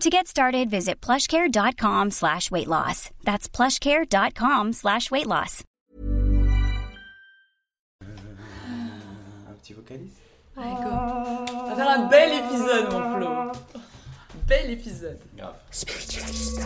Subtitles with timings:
[0.00, 3.10] To get started, visit plushcare.com slash weight loss.
[3.24, 5.62] That's plushcare.com slash weight loss.
[8.02, 10.18] Un petit vocaliste
[10.56, 10.90] Allez, go.
[10.90, 13.52] On va faire un bel épisode, mon Flo.
[14.46, 15.18] Bel épisode.
[15.36, 15.56] Grave.
[15.70, 16.62] Spiritualista.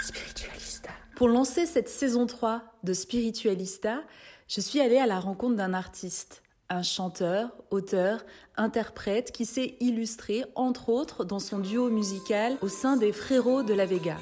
[0.00, 0.90] Spiritualista.
[1.16, 4.02] Pour lancer cette saison 3 de Spiritualista,
[4.48, 6.41] je suis allée à la rencontre d'un artiste,
[6.72, 8.24] un chanteur, auteur,
[8.56, 13.74] interprète qui s'est illustré, entre autres, dans son duo musical au sein des Frérots de
[13.74, 14.16] la Vega.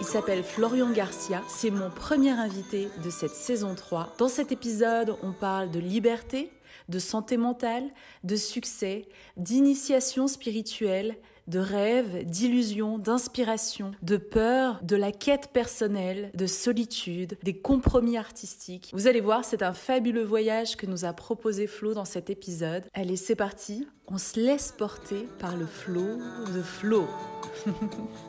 [0.00, 4.14] Il s'appelle Florian Garcia, c'est mon premier invité de cette saison 3.
[4.18, 6.50] Dans cet épisode, on parle de liberté,
[6.88, 7.84] de santé mentale,
[8.24, 11.16] de succès, d'initiation spirituelle,
[11.46, 18.90] de rêve, d'illusion, d'inspiration, de peur, de la quête personnelle, de solitude, des compromis artistiques.
[18.92, 22.84] Vous allez voir, c'est un fabuleux voyage que nous a proposé Flo dans cet épisode.
[22.94, 26.18] Allez, c'est parti, on se laisse porter par le flow
[26.54, 27.06] de Flo.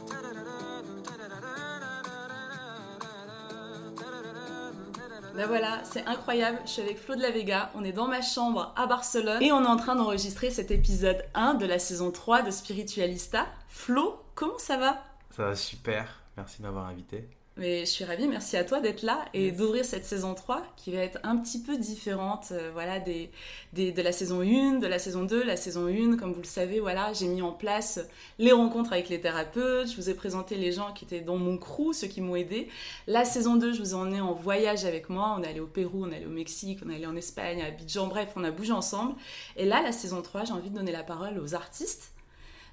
[5.38, 6.58] Ben voilà, c'est incroyable.
[6.66, 7.70] Je suis avec Flo de la Vega.
[7.76, 11.24] On est dans ma chambre à Barcelone et on est en train d'enregistrer cet épisode
[11.36, 13.46] 1 de la saison 3 de Spiritualista.
[13.70, 15.04] Flo, comment ça va?
[15.36, 17.30] Ça va super, merci de m'avoir invité.
[17.60, 20.92] Mais je suis ravie, merci à toi d'être là et d'ouvrir cette saison 3 qui
[20.92, 23.32] va être un petit peu différente euh, voilà, des,
[23.74, 25.44] des- de la saison 1, de la saison 2.
[25.44, 28.00] La saison 1, comme vous le savez, voilà, j'ai mis en place
[28.38, 31.58] les rencontres avec les thérapeutes, je vous ai présenté les gens qui étaient dans mon
[31.58, 32.68] crew, ceux qui m'ont aidé.
[33.08, 35.36] La saison 2, je vous ai emmené en voyage avec moi.
[35.40, 37.64] On est allé au Pérou, on est allé au Mexique, on est allé en Espagne,
[37.64, 39.16] à Abidjan, bref, on a bougé ensemble.
[39.56, 42.12] Et là, la saison 3, j'ai envie de donner la parole aux artistes.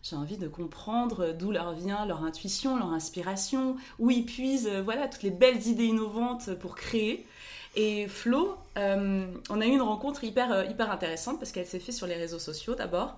[0.05, 4.83] J'ai envie de comprendre d'où leur vient leur intuition, leur inspiration, où ils puisent euh,
[4.83, 7.27] voilà, toutes les belles idées innovantes pour créer.
[7.75, 11.81] Et Flo, euh, on a eu une rencontre hyper, euh, hyper intéressante parce qu'elle s'est
[11.81, 13.17] faite sur les réseaux sociaux d'abord.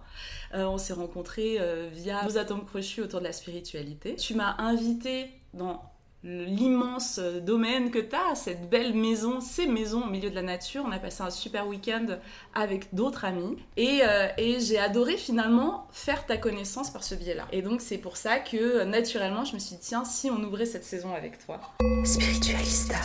[0.54, 1.58] On s'est rencontrés
[1.92, 4.14] via nos atomes crochus autour de la spiritualité.
[4.14, 5.82] Tu m'as invité dans
[6.26, 10.84] l'immense domaine que tu as, cette belle maison, ces maisons au milieu de la nature.
[10.86, 12.06] On a passé un super week-end
[12.54, 17.46] avec d'autres amis et, euh, et j'ai adoré finalement faire ta connaissance par ce biais-là.
[17.52, 20.66] Et donc c'est pour ça que naturellement je me suis dit tiens si on ouvrait
[20.66, 21.60] cette saison avec toi.
[22.04, 22.96] Spiritualista.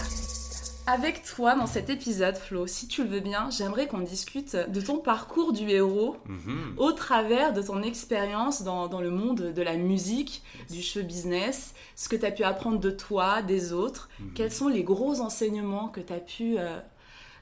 [0.88, 4.82] Avec toi dans cet épisode Flo, si tu le veux bien, j'aimerais qu'on discute de
[4.82, 6.74] ton parcours du héros Mhm.
[6.78, 11.76] au travers de ton expérience dans, dans le monde de la musique, du show business,
[11.96, 14.34] ce que tu as pu apprendre de toi, des autres, Mhm.
[14.34, 16.80] quels sont les gros enseignements que tu as pu euh,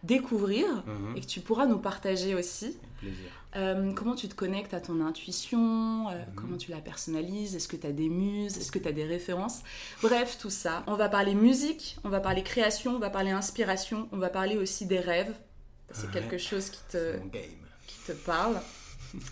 [0.03, 1.15] découvrir Mhm.
[1.17, 2.65] et que tu pourras nous partager aussi?
[2.65, 3.31] Avec plaisir.
[3.55, 6.35] Euh, comment tu te connectes à ton intuition euh, Mhm.
[6.35, 9.05] Comment tu la personnalises Est-ce que tu as des muses Est-ce que tu as des
[9.05, 9.61] références?
[10.03, 10.83] Bref, tout ça.
[10.85, 14.55] On va parler musique, on va parler création, on va parler inspiration, on va parler
[14.57, 15.33] aussi des rêves.
[15.91, 16.13] C'est Ouais.
[16.13, 17.15] quelque chose qui te,
[17.87, 18.61] qui te parle.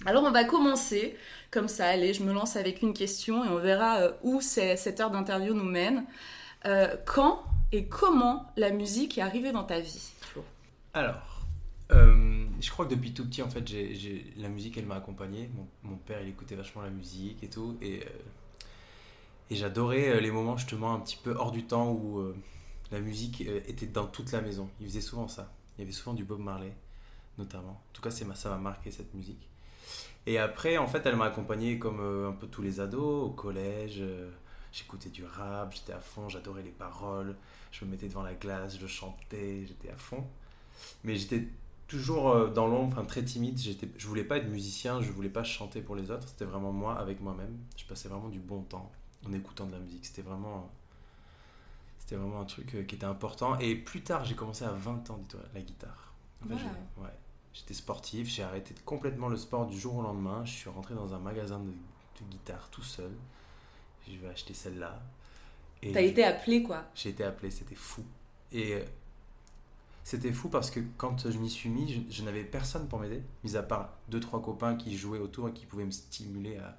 [0.08, 1.16] Alors on va commencer
[1.52, 5.00] comme ça, allez, je me lance avec une question et on verra euh, où cette
[5.00, 6.06] heure d'interview nous mène.
[7.06, 10.12] Quand et comment la musique est arrivée dans ta vie
[10.94, 11.46] Alors,
[12.60, 13.64] je crois que depuis tout petit, en fait,
[14.38, 15.50] la musique, elle m'a accompagné.
[15.84, 17.78] Mon, père, il écoutait vachement la musique et tout.
[17.82, 18.10] Et, euh,
[19.52, 22.36] j'adorais euh, les moments, justement, un petit peu hors du temps où euh,
[22.92, 24.70] la musique était dans toute la maison.
[24.80, 25.52] Il faisait souvent ça.
[25.78, 26.74] Il y avait souvent du Bob Marley,
[27.38, 27.72] notamment.
[27.72, 29.50] En tout cas, ça m'a marqué, cette musique.
[30.26, 34.04] Et après, en fait, elle m'a accompagné comme un peu tous les ados au collège.
[34.74, 37.36] J'écoutais du rap, j'étais à fond, j'adorais les paroles.
[37.72, 40.26] Je me mettais devant la glace, je chantais, j'étais à fond.
[41.04, 41.48] Mais j'étais
[41.88, 43.58] toujours euh, dans l'ombre, enfin, très timide.
[43.58, 46.28] J'étais, je voulais pas être musicien, je voulais pas chanter pour les autres.
[46.28, 47.58] C'était vraiment moi avec moi-même.
[47.78, 48.92] Je passais vraiment du bon temps
[49.28, 50.06] en écoutant de la musique.
[50.06, 50.70] C'était vraiment,
[52.00, 53.58] c'était vraiment un truc euh, qui était important.
[53.60, 56.14] Et plus tard, j'ai commencé à 20 ans, dis-toi, la guitare.
[56.44, 56.60] En fait, Wow.
[56.60, 57.10] j'ai- ouais.
[57.54, 60.46] J'étais sportif, j'ai arrêté complètement le sport du jour au lendemain.
[60.46, 63.10] Je suis rentré dans un magasin de, de guitare tout seul.
[64.08, 65.02] Je vais acheter celle-là.
[65.82, 68.04] Et T'as été appelé quoi j'ai été appelé, c'était fou.
[68.52, 68.84] Et euh,
[70.08, 73.22] c'était fou parce que quand je m'y suis mis, je, je n'avais personne pour m'aider,
[73.44, 76.78] mis à part deux, trois copains qui jouaient autour et qui pouvaient me stimuler à,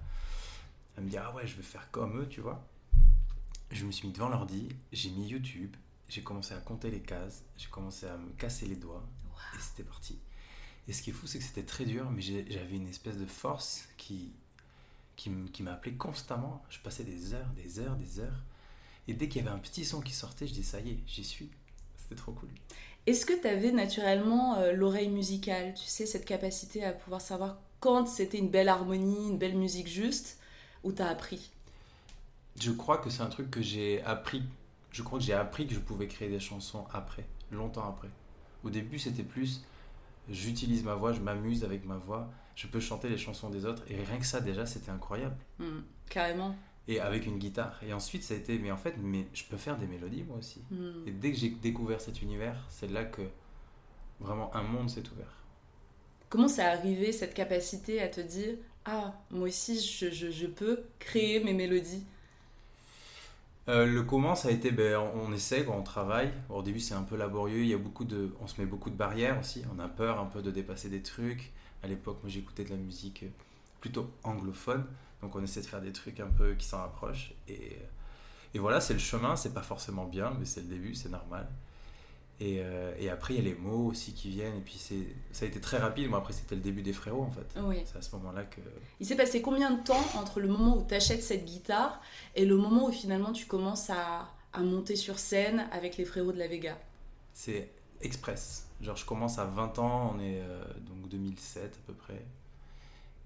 [0.96, 2.66] à me dire Ah ouais, je veux faire comme eux, tu vois.
[3.70, 5.76] Je me suis mis devant l'ordi, j'ai mis YouTube,
[6.08, 9.04] j'ai commencé à compter les cases, j'ai commencé à me casser les doigts
[9.54, 10.18] et c'était parti.
[10.88, 13.26] Et ce qui est fou, c'est que c'était très dur, mais j'avais une espèce de
[13.26, 14.32] force qui,
[15.16, 16.64] qui m'appelait constamment.
[16.70, 18.42] Je passais des heures, des heures, des heures.
[19.06, 21.00] Et dès qu'il y avait un petit son qui sortait, je dis ça y est,
[21.06, 21.50] j'y suis.
[21.98, 22.48] C'était trop cool.
[23.08, 27.56] Est-ce que tu avais naturellement euh, l'oreille musicale, tu sais, cette capacité à pouvoir savoir
[27.80, 30.38] quand c'était une belle harmonie, une belle musique juste,
[30.84, 31.50] ou t'as appris?
[32.60, 34.42] Je crois que c'est un truc que j'ai appris.
[34.92, 38.10] Je crois que j'ai appris que je pouvais créer des chansons après, longtemps après.
[38.62, 39.62] Au début, c'était plus
[40.28, 43.84] j'utilise ma voix, je m'amuse avec ma voix, je peux chanter les chansons des autres.
[43.88, 45.36] Et rien que ça, déjà, c'était incroyable.
[45.58, 46.54] Hmm, Carrément.
[46.88, 47.80] Et avec une guitare.
[47.84, 50.38] Et ensuite, ça a été, mais en fait, mais je peux faire des mélodies moi
[50.38, 50.62] aussi.
[50.70, 51.04] Hmm.
[51.06, 53.22] Et dès que j'ai découvert cet univers, c'est là que
[54.20, 55.34] vraiment un monde s'est ouvert.
[56.30, 58.56] Comment c'est arrivé cette capacité à te dire
[58.86, 62.04] Ah, moi aussi je, je- je peux créer mes mélodies?
[63.68, 66.30] Euh, le comment, ça a été, ben, on, on essaie, quoi, on travaille.
[66.48, 67.60] Au début, c'est un peu laborieux.
[67.62, 69.62] Il y a beaucoup de, on se met beaucoup de barrières aussi.
[69.74, 71.52] On a peur un peu de dépasser des trucs.
[71.82, 73.28] À l'époque, moi, j'écoutais de la musique euh,
[73.80, 74.84] plutôt anglophone,
[75.22, 77.32] donc on essaie de faire des trucs un peu qui s'en rapprochent.
[77.48, 77.78] Et,
[78.54, 79.36] et voilà, c'est le chemin.
[79.36, 81.48] C'est pas forcément bien, mais c'est le début, c'est normal.
[82.40, 84.56] Et, euh, et après, il y a les mots aussi qui viennent.
[84.56, 86.08] Et puis, c'est, ça a été très rapide.
[86.08, 87.60] Moi, après, c'était le début des frérots, en fait.
[87.60, 87.82] Oui.
[87.84, 88.60] C'est à ce moment-là que
[89.00, 92.00] Il s'est passé combien de temps entre le moment où tu achètes cette guitare
[92.36, 96.32] et le moment où finalement tu commences à, à monter sur scène avec les frérots
[96.32, 96.78] de la Vega?
[97.34, 97.70] C'est
[98.00, 98.68] express.
[98.80, 102.24] Genre, je commence à 20 ans, on est euh, donc 2007 à peu près.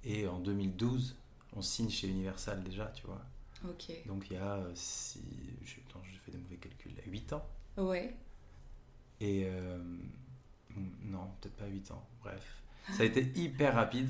[0.04, 1.16] Et en 2012,
[1.54, 3.20] on signe chez Universal déjà, tu vois.
[3.68, 3.92] Ok.
[4.06, 5.20] Donc il y a, si,
[5.64, 7.46] je, attends, j'ai fait des mauvais calculs, 8 ans.
[7.76, 8.16] Ouais.
[9.20, 9.78] Et euh,
[11.04, 12.62] non, peut-être pas 8 ans, bref.
[12.96, 14.08] Ça a été hyper rapide,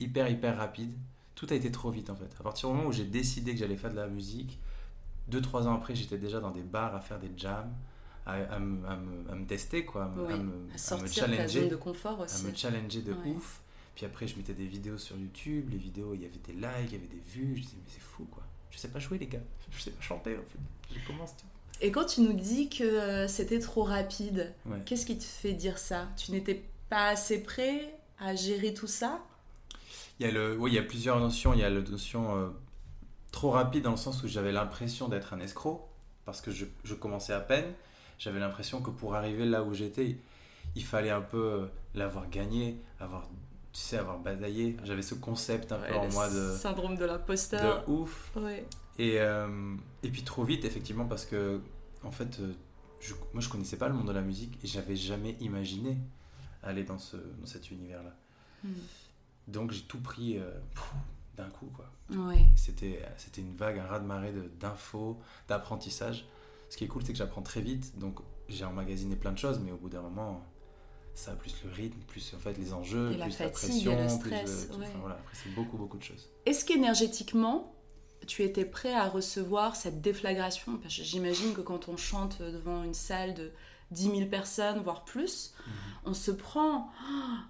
[0.00, 0.92] hyper, hyper rapide.
[1.34, 2.34] Tout a été trop vite en fait.
[2.40, 4.58] À partir du moment où j'ai décidé que j'allais faire de la musique,
[5.30, 7.74] 2-3 ans après, j'étais déjà dans des bars à faire des jams,
[8.24, 10.32] à, à me, à me- à me tester, quoi, à me, Oui.
[10.32, 12.46] à me- À à me challenger zone de confort à aussi.
[12.46, 13.28] me challenger de Ouais.
[13.32, 13.60] ouf.
[13.96, 15.70] Puis après, je mettais des vidéos sur YouTube.
[15.70, 17.56] Les vidéos, il y avait des likes, il y avait des vues.
[17.56, 18.44] Je disais, mais c'est fou quoi.
[18.70, 19.40] Je sais pas jouer, les gars.
[19.72, 20.94] Je sais pas chanter en fait.
[21.00, 21.46] Je commence tout.
[21.80, 24.78] Et quand tu nous dis que euh, c'était trop rapide, Ouais.
[24.86, 26.08] qu'est-ce qui te fait dire ça?
[26.16, 29.20] Tu n'étais pas assez prêt à gérer tout ça?
[30.20, 31.52] Il y, a le, oui, il y a plusieurs notions.
[31.52, 32.48] Il y a la notion euh,
[33.32, 35.86] trop rapide dans le sens où j'avais l'impression d'être un escroc
[36.24, 37.72] parce que je, je commençais à peine.
[38.18, 40.16] J'avais l'impression que pour arriver là où j'étais,
[40.74, 43.28] il fallait un peu euh, l'avoir gagné, avoir,
[43.76, 44.76] tu sais, avoir bataillé.
[44.84, 47.84] J'avais ce concept un peu en moi de, syndrome de l'imposteur.
[47.86, 48.30] de ouf.
[48.34, 48.66] Ouais.
[48.98, 51.60] Et, euh, et puis trop vite, effectivement, parce que,
[52.02, 52.54] en fait, euh,
[53.00, 55.98] je, moi je connaissais pas le monde de la musique et j'avais jamais imaginé
[56.62, 58.16] aller dans, ce, dans cet univers-là.
[58.64, 58.72] Hmm.
[59.46, 60.50] Donc j'ai tout pris euh,
[61.36, 61.90] d'un coup, quoi.
[62.10, 62.46] Ouais.
[62.56, 66.26] C'était c'était une vague, un raz-de-marée de- d'infos, d'apprentissage.
[66.70, 69.60] Ce qui est cool, c'est que j'apprends très vite, donc j'ai emmagasiné plein de choses,
[69.62, 70.42] mais au bout d'un moment,
[71.16, 73.92] ça a plus le rythme, plus en fait les enjeux, Et plus la fatigue, pression,
[73.92, 74.78] et le plus stress, tout.
[74.78, 74.86] ouais.
[74.88, 76.28] Enfin, voilà, après c'est beaucoup, beaucoup de choses.
[76.46, 77.74] Est-ce qu'énergétiquement,
[78.26, 80.78] tu étais prêt à recevoir cette déflagration?
[80.78, 83.50] Parce que J'imagine que quand on chante devant une salle de
[83.92, 85.72] 10 000 personnes, voire plus, Mhm.
[86.06, 86.90] on se prend,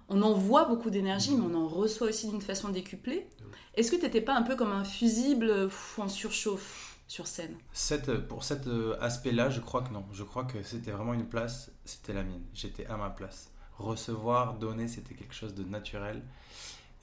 [0.09, 3.27] on envoie beaucoup d'énergie, mais on en reçoit aussi d'une façon décuplée.
[3.73, 7.57] Est-ce que tu n'étais pas un peu comme un fusible en surchauffe sur scène?
[7.73, 10.05] Cette, pour cet euh, aspect-là, je crois que non.
[10.11, 12.43] Je crois que c'était vraiment une place, c'était la mienne.
[12.53, 13.51] J'étais à ma place.
[13.79, 16.23] Recevoir, donner, c'était quelque chose de naturel.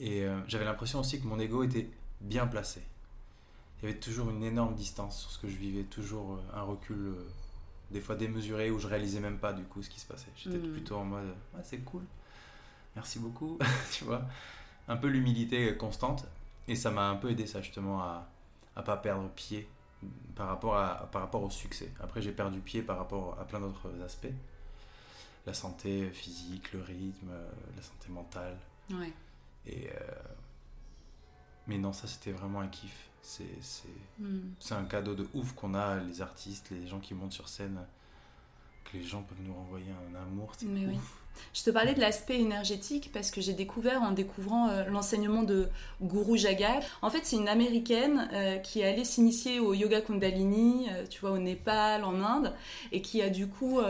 [0.00, 1.88] Et euh, j'avais l'impression aussi que mon ego était
[2.20, 2.82] bien placé.
[3.82, 6.62] Il y avait toujours une énorme distance sur ce que je vivais, toujours euh, un
[6.62, 7.28] recul, euh,
[7.90, 10.30] des fois démesuré, où je réalisais même pas du coup ce qui se passait.
[10.36, 10.72] J'étais Mm.
[10.72, 12.02] plutôt en mode, ouais, c'est cool,
[12.96, 13.58] merci beaucoup,
[13.92, 14.22] tu vois?
[14.88, 16.26] Un peu l'humilité constante.
[16.68, 18.28] Et ça m'a un peu aidé ça justement à,
[18.76, 19.68] à pas perdre pied
[20.36, 21.92] par rapport, à, par rapport au succès.
[22.00, 24.28] Après, j'ai perdu pied par rapport à plein d'autres aspects.
[25.46, 28.56] La santé physique, le rythme, euh, la santé mentale.
[28.90, 29.12] Ouais.
[29.66, 30.22] Et, euh,
[31.66, 33.08] Mais non, ça c'était vraiment un kiff.
[33.22, 34.52] C'est c'est- Hmm.
[34.60, 37.80] c'est un cadeau de ouf qu'on a, les artistes, les gens qui montent sur scène,
[38.84, 40.72] que les gens peuvent nous renvoyer un amour, c'est ouf.
[40.74, 40.98] oui.
[41.52, 45.68] Je te parlais de l'aspect énergétique parce que j'ai découvert en découvrant euh, l'enseignement de
[46.02, 46.80] Guru Jagat.
[47.02, 51.20] En fait, c'est une américaine euh, qui est allée s'initier au yoga Kundalini, euh, tu
[51.20, 52.52] vois, au Népal, en Inde,
[52.92, 53.80] et qui a du coup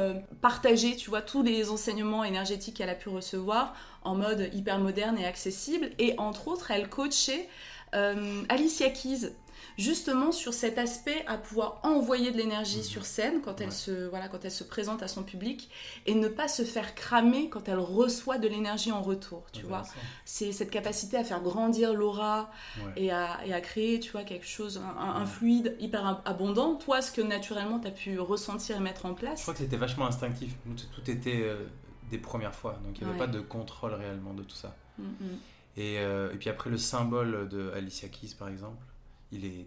[0.40, 5.18] partagé, tu vois, tous les enseignements énergétiques qu'elle a pu recevoir en mode hyper moderne
[5.18, 5.90] et accessible.
[5.98, 7.48] Et entre autres, elle coachait
[7.92, 9.32] Alicia Keys
[9.78, 14.28] justement sur cet aspect à pouvoir envoyer de l'énergie sur scène quand elle se voilà
[14.28, 15.70] quand elle se présente à son public
[16.06, 19.82] et ne pas se faire cramer quand elle reçoit de l'énergie en retour tu vois
[20.24, 22.50] c'est cette capacité à faire grandir l'aura
[22.84, 22.92] Ouais.
[23.04, 26.20] et à, et à créer tu vois quelque chose un, un- un fluide hyper ab-
[26.24, 29.54] abondant toi ce que naturellement tu as pu ressentir et mettre en Je place crois
[29.54, 30.52] que c'était vachement instinctif.
[30.64, 31.64] Tout tout était euh,
[32.10, 33.26] des premières fois, donc il n'y avait Ouais.
[33.26, 34.76] pas de contrôle réellement de tout ça.
[34.98, 35.38] Mm, mm.
[35.76, 38.84] Et, euh, et puis après, le symbole de Alicia Keys, par exemple,
[39.32, 39.66] il est,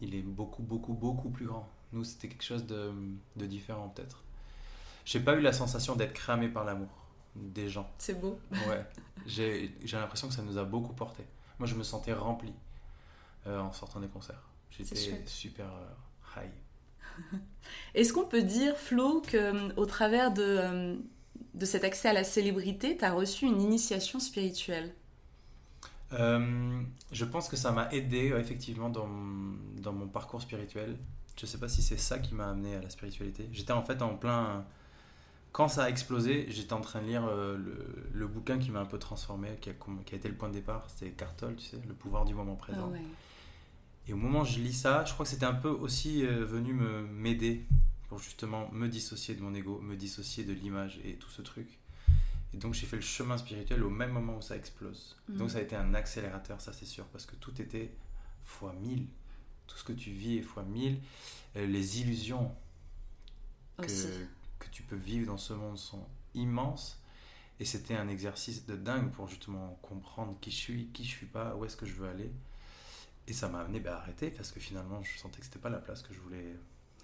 [0.00, 1.68] il est beaucoup, beaucoup, beaucoup plus grand.
[1.92, 2.92] Nous, c'était quelque chose de,
[3.36, 4.22] de différent, peut-être.
[5.04, 6.88] J'ai pas eu la sensation d'être cramé par l'amour
[7.36, 7.88] des gens.
[7.98, 8.84] c'est beau Ouais.
[9.26, 11.24] J'ai j'ai l'impression que ça nous a beaucoup porté.
[11.58, 12.52] Moi, je me sentais rempli
[13.46, 14.42] euh, en sortant des concerts.
[14.70, 17.40] J'étais super euh, high.
[17.94, 20.98] Est-ce qu'on peut dire, Flo, que euh, au travers de,
[21.54, 24.94] de cet accès à la célébrité, tu as reçu une initiation spirituelle?
[26.12, 26.80] Euh,
[27.12, 30.96] je pense que ça m'a aidé euh, effectivement dans, mon- dans mon parcours spirituel.
[31.38, 33.48] Je sais pas si c'est ça qui m'a amené à la spiritualité.
[33.52, 34.64] J'étais en fait en plein.
[35.52, 38.80] Quand ça a explosé, j'étais en train de lire euh, le, le bouquin qui m'a
[38.80, 40.84] un peu transformé, qui a, comm- qui a été le point de départ.
[40.88, 42.88] C'était Cartol, tu sais, Le pouvoir du moment présent.
[42.88, 43.02] Ah ouais.
[44.08, 46.72] Et au moment où je lis ça, je crois que c'était un peu aussi venu
[46.74, 47.66] me m'aider
[48.08, 51.66] pour justement me dissocier de mon ego, me dissocier de l'image et tout ce truc.
[52.56, 55.14] Et donc j'ai fait le chemin spirituel au même moment où ça explose.
[55.28, 55.36] Mhm.
[55.36, 57.92] Donc ça a été un accélérateur, ça c'est sûr, parce que tout était
[58.44, 59.06] fois 1000.
[59.66, 60.98] Tout ce que tu vis est fois 1000.
[61.56, 62.50] Euh, les illusions
[63.76, 66.98] que, que tu peux vivre dans ce monde sont immenses.
[67.60, 71.26] Et c'était un exercice de dingue pour justement comprendre qui je suis, qui je suis
[71.26, 72.30] pas, où est-ce que je veux aller.
[73.26, 75.68] Et ça m'a amené bah, à arrêter parce que finalement je sentais que c'était pas
[75.68, 76.54] la place que je voulais,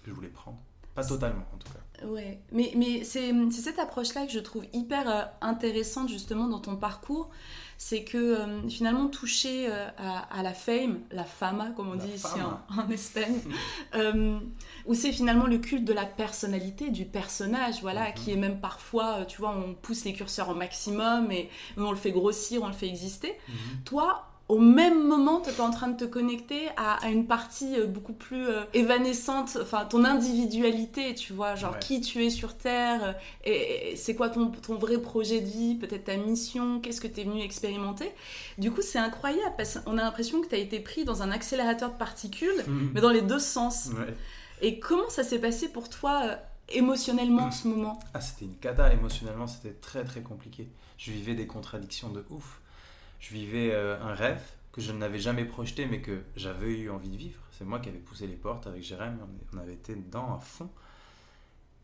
[0.02, 0.62] que je voulais prendre.
[0.94, 1.78] Pas totalement en tout cas.
[2.06, 6.74] Ouais, mais, mais c'est cette approche-là que je trouve hyper euh, intéressante justement dans ton
[6.76, 7.30] parcours.
[7.78, 12.04] C'est que euh, finalement toucher euh, à, à la fame, la fama comme on La
[12.04, 13.38] dit ici en, en Espagne,
[13.94, 14.38] euh,
[14.86, 18.14] où c'est finalement le culte de la personnalité, du personnage, voilà, Mhm.
[18.14, 21.96] qui est même parfois, tu vois, on pousse les curseurs au maximum et on le
[21.96, 23.36] fait grossir, on le fait exister.
[23.84, 27.78] Toi, au même moment, tu es en train de te connecter à, à une partie
[27.78, 31.78] euh, beaucoup plus euh, évanescente, enfin ton individualité, tu vois, genre Ouais.
[31.80, 33.12] qui tu es sur Terre, euh,
[33.44, 37.08] et, et c'est quoi ton, ton vrai projet de vie, peut-être ta mission, qu'est-ce que
[37.08, 38.12] tu es venu expérimenter?
[38.58, 41.30] Du coup, c'est incroyable parce qu'on a l'impression que tu as été pris dans un
[41.30, 43.88] accélérateur de particules, mais dans les deux sens.
[43.96, 44.14] Ouais.
[44.60, 46.36] Et comment ça s'est passé pour toi euh,
[46.68, 47.98] émotionnellement ce moment?
[48.14, 50.68] Ah, c'était une cata émotionnellement, c'était très très compliqué.
[50.98, 52.60] Je vivais des contradictions de ouf.
[53.22, 57.08] Je vivais euh, un rêve que je n'avais jamais projeté mais que j'avais eu envie
[57.08, 57.40] de vivre.
[57.52, 59.16] C'est moi qui avais poussé les portes avec Jérém,
[59.54, 60.68] on, avait été dedans à fond.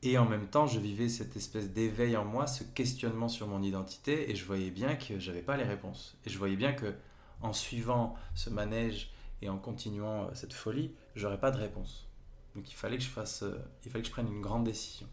[0.02, 3.62] Et en même temps, je vivais cette espèce d'éveil en moi, ce questionnement sur mon
[3.62, 6.16] identité, et je voyais bien que j'avais pas les réponses.
[6.24, 6.92] Et je voyais bien que
[7.40, 12.08] en suivant ce manège et en continuant euh, cette folie, j'aurais pas de réponse.
[12.56, 15.06] Donc il fallait que je fasse, euh, il fallait que je prenne une grande décision.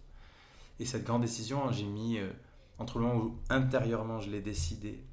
[0.79, 2.20] Et cette grande décision, j'ai mis
[2.79, 5.03] entre le moment où intérieurement je l'ai décidé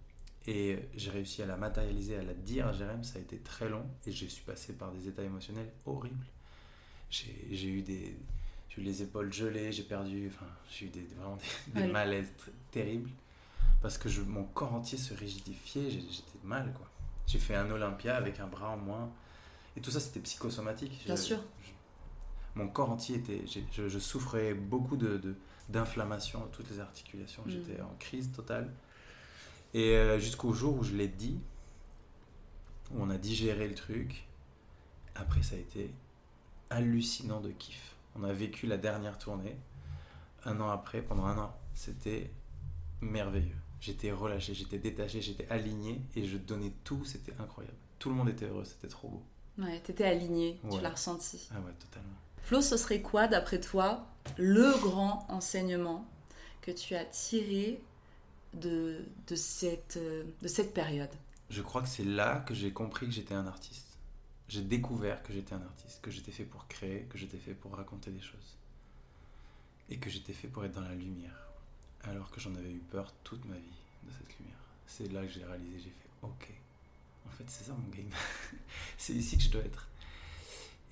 [0.46, 3.68] et j'ai réussi à la matérialiser, à la dire à Jérém, ça a été très
[3.68, 6.26] long et je suis passé par des états émotionnels horribles.
[7.10, 8.16] J'ai eu des,
[8.70, 11.36] j'ai eu les épaules gelées, j'ai perdu, enfin, j'ai eu des, vraiment
[11.74, 12.32] des, malaises
[12.70, 13.10] terribles
[13.82, 16.88] parce que je, mon corps entier se rigidifiait, j'étais mal quoi.
[17.26, 19.10] J'ai fait un Olympia avec un bras en moins
[19.76, 21.02] et tout ça c'était psychosomatique.
[21.06, 21.38] Bien sûr.
[21.64, 21.70] je-
[22.60, 25.36] mon corps entier était, je, je souffrais beaucoup de, de-
[25.68, 27.42] d'inflammation à toutes les articulations.
[27.46, 27.50] Mm.
[27.50, 28.70] J'étais en crise totale.
[29.74, 31.38] Et euh, jusqu'au jour où je l'ai dit,
[32.90, 34.26] où on a digéré le truc,
[35.14, 35.90] après ça a été
[36.70, 37.96] hallucinant de kiff.
[38.16, 39.56] On a vécu la dernière tournée.
[40.44, 42.30] Un an après, pendant un an, c'était
[43.00, 43.56] merveilleux.
[43.80, 47.76] J'étais relâché, j'étais détaché, j'étais aligné et je donnais tout, c'était incroyable.
[47.98, 49.22] Tout le monde était heureux, c'était trop beau.
[49.58, 51.48] Ouais, t'étais aligné, tu l'as ressenti.
[51.52, 52.16] Ah ouais, totalement.
[52.42, 56.06] Flo, ce serait quoi, d'après toi, le grand enseignement
[56.60, 57.80] que tu as tiré
[58.54, 59.04] de,
[59.34, 61.10] cette, de cette période
[61.50, 63.96] Je crois que c'est là que j'ai compris que j'étais un artiste.
[64.48, 67.74] J'ai découvert que j'étais un artiste, que j'étais fait pour créer, que j'étais fait pour
[67.74, 68.58] raconter des choses.
[69.88, 71.48] Et que j'étais fait pour être dans la lumière.
[72.04, 74.58] Alors que j'en avais eu peur toute ma vie de cette lumière.
[74.86, 76.50] C'est là que j'ai réalisé, j'ai fait OK.
[77.26, 78.10] en fait, c'est ça mon game.
[78.98, 79.88] c'est ici que je dois être.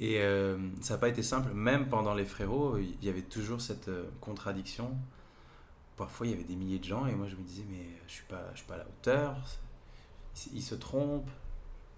[0.01, 3.61] Et euh, ça n'a pas été simple, même pendant les frérots, il y avait toujours
[3.61, 4.97] cette euh, contradiction.
[6.01, 8.05] Parfois, il y avait des milliers de gens et moi, je me disais, mais je
[8.05, 9.37] ne suis, pas, je suis pas à la hauteur,
[10.55, 11.29] ils se trompent.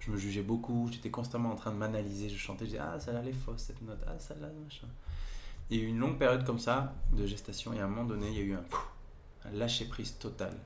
[0.00, 2.98] Je me jugeais beaucoup, j'étais constamment en train de m'analyser, je chantais, je disais, ah,
[2.98, 4.88] celle-là, elle est fausse, cette note, ah, celle-là, machin.
[5.70, 8.04] Il y a eu une longue période comme ça de gestation et à un moment
[8.04, 8.64] donné, il y a eu un,
[9.44, 10.58] un lâcher-prise total.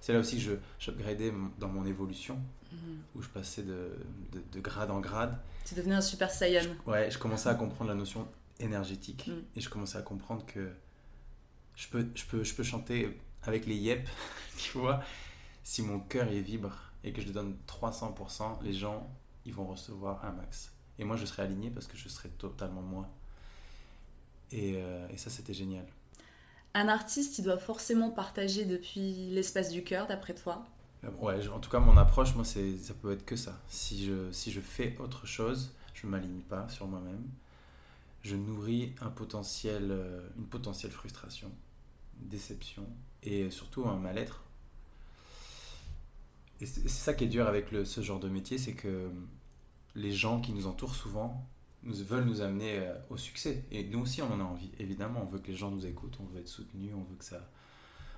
[0.00, 2.40] C'est là aussi que je, j'upgradais dans mon évolution,
[2.72, 2.98] mhm.
[3.14, 3.92] où je passais de,
[4.50, 5.38] de, grade en grade.
[5.64, 6.64] Tu devenais un super saiyan.
[6.88, 8.26] ouais, je commençais à comprendre la notion
[8.58, 9.44] énergétique mhm.
[9.54, 10.72] et je commençais à comprendre que
[11.80, 14.08] je peux, je peux, je peux chanter avec les yep,
[14.58, 15.02] tu vois,
[15.64, 19.10] si mon cœur y vibre et que je donne 300%, les gens,
[19.46, 20.72] ils vont recevoir un max.
[20.98, 23.08] Et moi, je serai aligné parce que je serai totalement moi.
[24.52, 25.86] Et, euh, et ça, c'était génial.
[26.74, 30.66] Un artiste, il doit forcément partager depuis l'espace du cœur, d'après toi?
[31.04, 33.58] Euh, Ouais, en tout cas, mon approche, moi, c'est, ça peut être que ça.
[33.68, 37.24] Si je, si je fais autre chose, je ne m'aligne pas sur moi-même.
[38.22, 41.50] Je nourris un potentiel, euh, une potentielle frustration,
[42.22, 42.86] déception
[43.22, 44.44] et surtout un mal-être
[46.60, 49.10] et c'est ça qui est dur avec le, ce genre de métier, c'est que
[49.94, 51.46] les gens qui nous entourent souvent
[51.82, 53.64] nous, veulent nous amener euh, au succès.
[53.70, 54.70] Et nous aussi, on en a envie.
[54.78, 57.24] Évidemment, on veut que les gens nous écoutent, on veut être soutenus, on veut que
[57.24, 57.48] ça,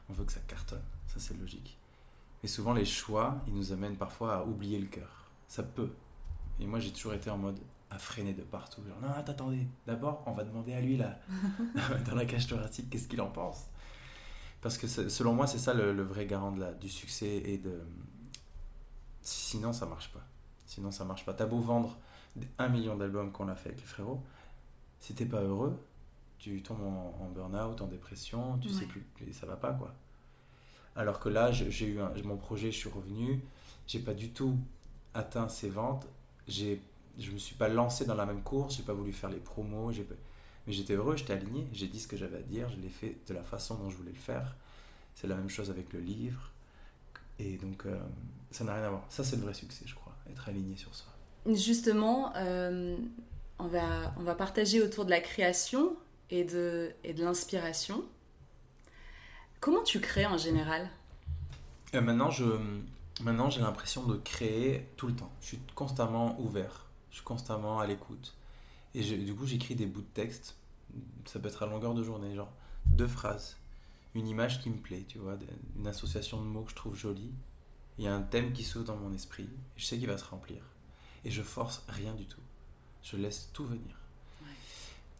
[0.08, 0.82] on veut que ça cartonne.
[1.06, 1.78] Ça, c'est logique.
[2.42, 5.30] Mais souvent, les choix, ils nous amènent parfois à oublier le cœur.
[5.46, 5.92] Ça peut.
[6.58, 8.82] Et moi, j'ai toujours été en mode à freiner de partout.
[8.84, 11.20] Genre, non, attendez, d'abord, on va demander à lui, là,
[12.06, 13.66] dans la cage thoracique, qu'est-ce qu'il en pense?
[14.62, 17.58] Parce que selon moi, c'est ça le, le, vrai garant de la, du succès et
[17.58, 17.82] de,
[19.22, 20.24] Sinon, ça marche pas.
[20.66, 21.32] Sinon, ça marche pas.
[21.32, 21.96] T'as beau vendre
[22.58, 24.22] un million d'albums qu'on a fait avec les frérots,
[25.00, 25.78] si t'es pas heureux,
[26.38, 29.94] tu tombes en, burn-out, en dépression, tu sais plus, ça va pas quoi.
[30.96, 33.42] Alors que là, j'ai eu mon projet, je suis revenu,
[33.86, 34.56] j'ai pas du tout
[35.14, 36.06] atteint ces ventes,
[36.48, 36.80] j'ai,
[37.18, 39.92] je me suis pas lancé dans la même course, j'ai pas voulu faire les promos,
[40.66, 43.16] mais j'étais heureux, j'étais aligné, j'ai dit ce que j'avais à dire, je l'ai fait
[43.26, 44.54] de la façon dont je voulais le faire.
[45.14, 46.50] C'est la même chose avec le livre.
[47.38, 47.98] Et donc, euh,
[48.50, 49.04] ça n'a rien à voir.
[49.08, 51.04] Ça, c'est le vrai succès, je crois, être aligné sur ça.
[51.46, 52.96] Justement, euh,
[53.58, 55.96] on, va, on va partager autour de la création
[56.30, 58.04] et de, et de l'inspiration.
[59.60, 60.88] Comment tu crées en général?
[61.94, 62.44] Euh, Maintenant, je,
[63.22, 65.32] maintenant, j'ai l'impression de créer tout le temps.
[65.40, 68.34] Je suis constamment ouvert, je suis constamment à l'écoute.
[68.94, 70.56] Et du coup, j'écris des bouts de texte.
[71.24, 72.52] Ça peut être à longueur de journée, genre
[72.86, 73.56] deux phrases
[74.14, 75.36] une image qui me plaît, tu vois,
[75.76, 77.32] une association de mots que je trouve jolie.
[77.98, 80.24] Il y a un thème qui s'ouvre dans mon esprit, je sais qu'il va se
[80.24, 80.62] remplir.
[81.24, 82.40] Et je force rien du tout.
[83.02, 83.96] Je laisse tout venir.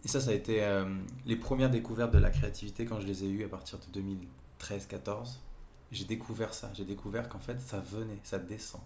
[0.05, 3.23] Et ça, ça a été euh, les premières découvertes de la créativité quand je les
[3.23, 4.01] ai eues à partir de
[4.61, 5.37] 2013-14.
[5.93, 6.73] J'ai découvert ça.
[6.75, 8.81] J'ai découvert qu'en fait, ça venait, ça descend.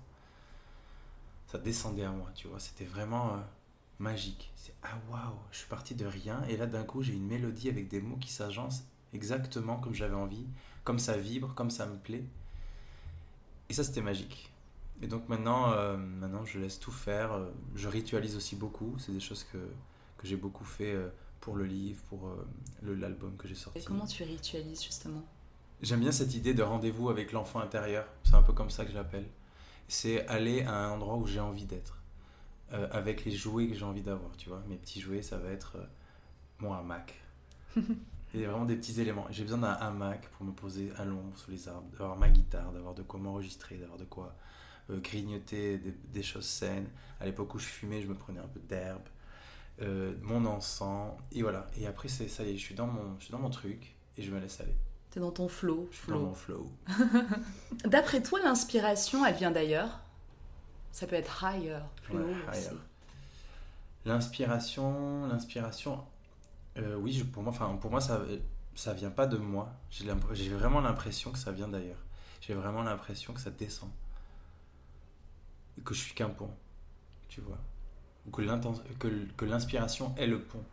[1.46, 2.60] Ça descendait à moi, tu vois.
[2.60, 3.36] C'était vraiment euh,
[3.98, 4.52] magique.
[4.56, 7.68] C'est ah waouh, je suis parti de rien et là d'un coup, j'ai une mélodie
[7.68, 10.46] avec des mots qui s'agencent exactement comme j'avais envie,
[10.84, 12.24] comme ça vibre, comme ça me plaît.
[13.68, 14.52] Et ça, c'était magique.
[15.02, 17.32] Et donc maintenant, euh, maintenant, je laisse tout faire.
[17.32, 18.94] Euh, je ritualise aussi beaucoup.
[18.98, 19.58] C'est des choses que,
[20.18, 21.08] que j'ai beaucoup fait euh,
[21.40, 22.30] pour le livre, pour
[22.82, 23.78] l'album que j'ai sorti.
[23.78, 25.22] Et comment tu ritualises justement?
[25.82, 28.06] J'aime bien cette idée de rendez-vous avec l'enfant intérieur.
[28.24, 29.28] C'est un peu comme ça que je l'appelle.
[29.88, 31.95] C'est aller à un endroit où j'ai envie d'être.
[32.70, 34.62] Avec les jouets que j'ai envie d'avoir, tu vois.
[34.68, 35.76] Mes petits jouets, ça va être
[36.58, 37.14] mon hamac.
[38.34, 39.26] Il y a vraiment des petits éléments.
[39.30, 42.72] J'ai besoin d'un hamac pour me poser à l'ombre sous les arbres, d'avoir ma guitare,
[42.72, 44.34] d'avoir de quoi m'enregistrer, d'avoir de quoi
[44.90, 45.80] euh, grignoter
[46.12, 46.88] des, choses saines.
[47.20, 49.02] À l'époque où je fumais, je me prenais un peu d'herbe,
[49.80, 51.70] euh, mon encens, et voilà.
[51.78, 53.96] Et après, c'est ça y est, je suis dans mon, je suis dans mon truc
[54.18, 54.76] et je me laisse aller.
[55.10, 55.88] T'es dans ton flow.
[55.92, 56.70] Je suis dans mon flow.
[57.84, 60.00] D'après toi, l'inspiration, elle vient d'ailleurs?
[60.96, 62.78] Ça peut être higher, plus haut
[64.06, 66.02] L'inspiration, l'inspiration,
[66.78, 68.22] euh, oui, pour moi, enfin, pour moi, ça,
[68.74, 69.70] ça vient pas de moi.
[69.90, 72.02] J'ai vraiment l'impression que ça vient d'ailleurs.
[72.40, 73.90] J'ai vraiment l'impression que ça descend.
[75.76, 76.48] Et que je suis qu'un pont,
[77.28, 77.58] tu vois.
[78.26, 80.64] Ou que l'inspiration est le pont.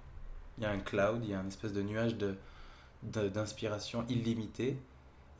[0.57, 2.15] Il y a un cloud, il y a un espèce de nuage
[3.01, 4.79] d'inspiration de, illimitée.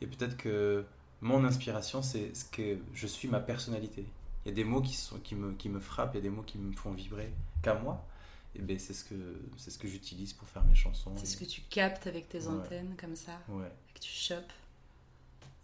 [0.02, 0.84] Et peut-être que
[1.22, 4.04] mon inspiration, c'est ce que je suis ma personnalité.
[4.44, 6.22] Il y a des mots qui, sont, qui, me, qui me frappent, il y a
[6.22, 8.06] des mots qui me font vibrer qu'à moi
[8.56, 9.14] et ben c'est ce que
[9.56, 11.12] c'est ce que j'utilise pour faire mes chansons.
[11.16, 13.40] C'est ce que tu captes avec tes antennes comme ça.
[13.48, 13.70] Ouais.
[13.94, 14.52] Que tu chopes.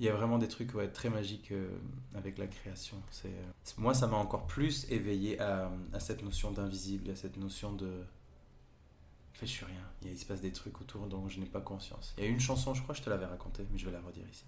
[0.01, 1.69] Il y a vraiment des trucs ouais, très magiques euh,
[2.15, 2.97] avec la création.
[3.11, 7.37] C'est euh, moi ça m'a encore plus éveillé à, à cette notion d'invisible, à cette
[7.37, 9.83] notion de en fait je suis rien.
[10.03, 12.15] Il, se passe des trucs autour dont je n'ai pas conscience.
[12.19, 14.01] Il y a une chanson, je crois je te l'avais racontée, mais je vais la
[14.01, 14.45] redire ici.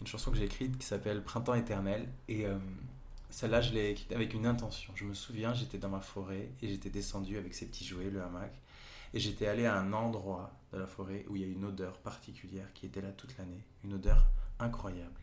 [0.00, 2.58] Une chanson que j'ai écrite qui s'appelle Printemps éternel et euh,
[3.36, 4.94] celle-là, je l'ai écrite avec une intention.
[4.96, 8.22] Je me souviens, j'étais dans ma forêt et j'étais descendu avec ces petits jouets, le
[8.22, 8.50] hamac.
[9.12, 11.98] Et j'étais allé à un endroit de la forêt où il y a une odeur
[11.98, 13.62] particulière qui était là toute l'année.
[13.84, 14.26] Une odeur
[14.58, 15.20] incroyable.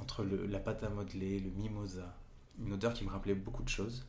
[0.00, 2.12] Entre la pâte à modeler, le mimosa.
[2.58, 4.04] Une odeur qui me rappelait beaucoup de choses,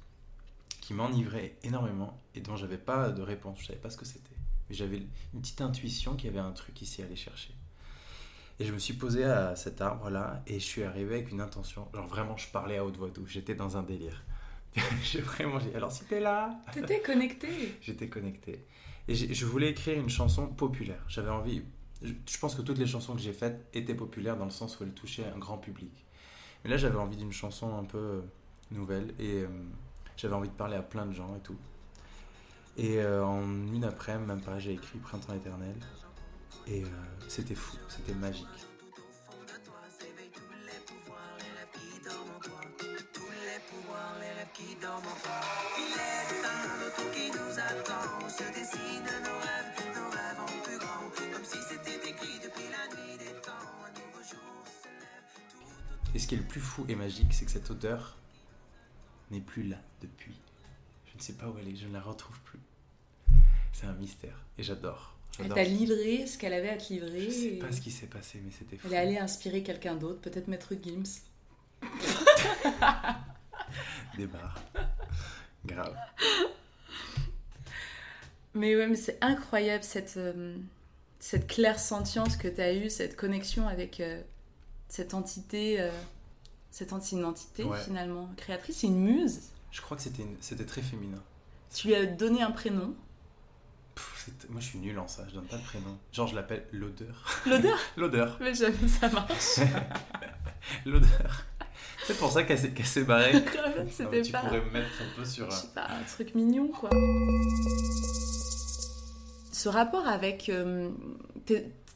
[0.81, 3.59] qui m'enivrait énormément et dont j'avais pas de réponse.
[3.61, 4.35] Je savais pas ce que c'était.
[4.69, 5.03] Mais j'avais
[5.35, 7.53] une petite intuition qu'il y avait un truc ici à aller chercher.
[8.59, 11.87] Et je me suis posé à cet arbre-là et je suis arrivé avec une intention.
[11.93, 13.25] Genre vraiment, je parlais à haute voix d'où.
[13.25, 14.23] J'étais dans un délire.
[15.03, 17.77] j'ai vraiment dit, alors si t'es là, T'étais connecté.
[17.81, 18.65] J'étais connecté.
[19.07, 21.03] Et je voulais écrire une chanson populaire.
[21.07, 21.63] J'avais envie.
[22.01, 24.79] Je, je pense que toutes les chansons que j'ai faites étaient populaires dans le sens
[24.79, 26.05] où elles touchaient un grand public.
[26.63, 28.21] Mais là, j'avais envie d'une chanson un peu euh,
[28.71, 29.47] nouvelle et euh,
[30.15, 31.57] j'avais envie de parler à plein de gens et tout.
[32.77, 35.75] Et euh, en une après-midi, même pas, j'ai écrit Printemps éternel.
[36.67, 36.87] Et euh,
[37.27, 38.47] c'était fou, c'était magique.
[56.15, 58.17] Et ce qui est le plus fou et magique, c'est que cette odeur
[59.31, 60.35] n'est plus là depuis.
[61.07, 62.59] Je ne sais pas où elle est, je ne la retrouve plus.
[63.71, 65.15] C'est un mystère et j'adore.
[65.39, 67.25] Elle t'a livré ce qu'elle avait à te livrer.
[67.25, 68.87] Je sais et pas ce qui s'est passé, mais c'était fou.
[68.87, 71.21] Elle est allée inspirer quelqu'un d'autre, peut-être Maître Gims.
[74.17, 74.61] Des barres.
[75.65, 75.95] Grave.
[78.53, 80.55] Mais ouais, mais c'est incroyable cette, euh,
[81.19, 84.21] cette claire sentience que tu as eue, cette connexion avec euh,
[84.89, 85.89] cette entité, euh,
[86.69, 87.79] cette anti entité Ouais.
[87.83, 88.77] finalement créatrice.
[88.77, 89.39] C'est une muse.
[89.71, 91.21] Je crois que c'était une- c'était très féminin.
[91.73, 92.93] Tu lui as donné un prénom.
[94.49, 95.97] Moi, je suis nul en ça, je donne pas de prénom.
[96.11, 97.41] Genre, je l'appelle l'odeur.
[97.45, 98.37] L'odeur L'odeur.
[98.41, 99.59] Mais jamais ça marche.
[100.85, 101.45] L'odeur.
[102.05, 103.33] C'est pour ça qu'elle s'est barrée.
[103.91, 104.39] C'était tu pas.
[104.41, 105.49] pourrais me mettre un peu sur.
[105.49, 106.89] Je un- sais pas, un truc mignon quoi.
[109.51, 110.89] Ce rapport avec euh,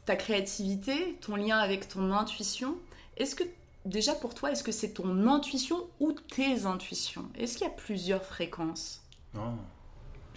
[0.06, 2.76] ta créativité, ton lien avec ton intuition,
[3.18, 3.44] est-ce que
[3.84, 7.26] déjà pour toi, est-ce que c'est ton intuition ou tes intuitions?
[7.36, 9.02] Est-ce qu'il y a plusieurs fréquences?
[9.34, 9.58] Non.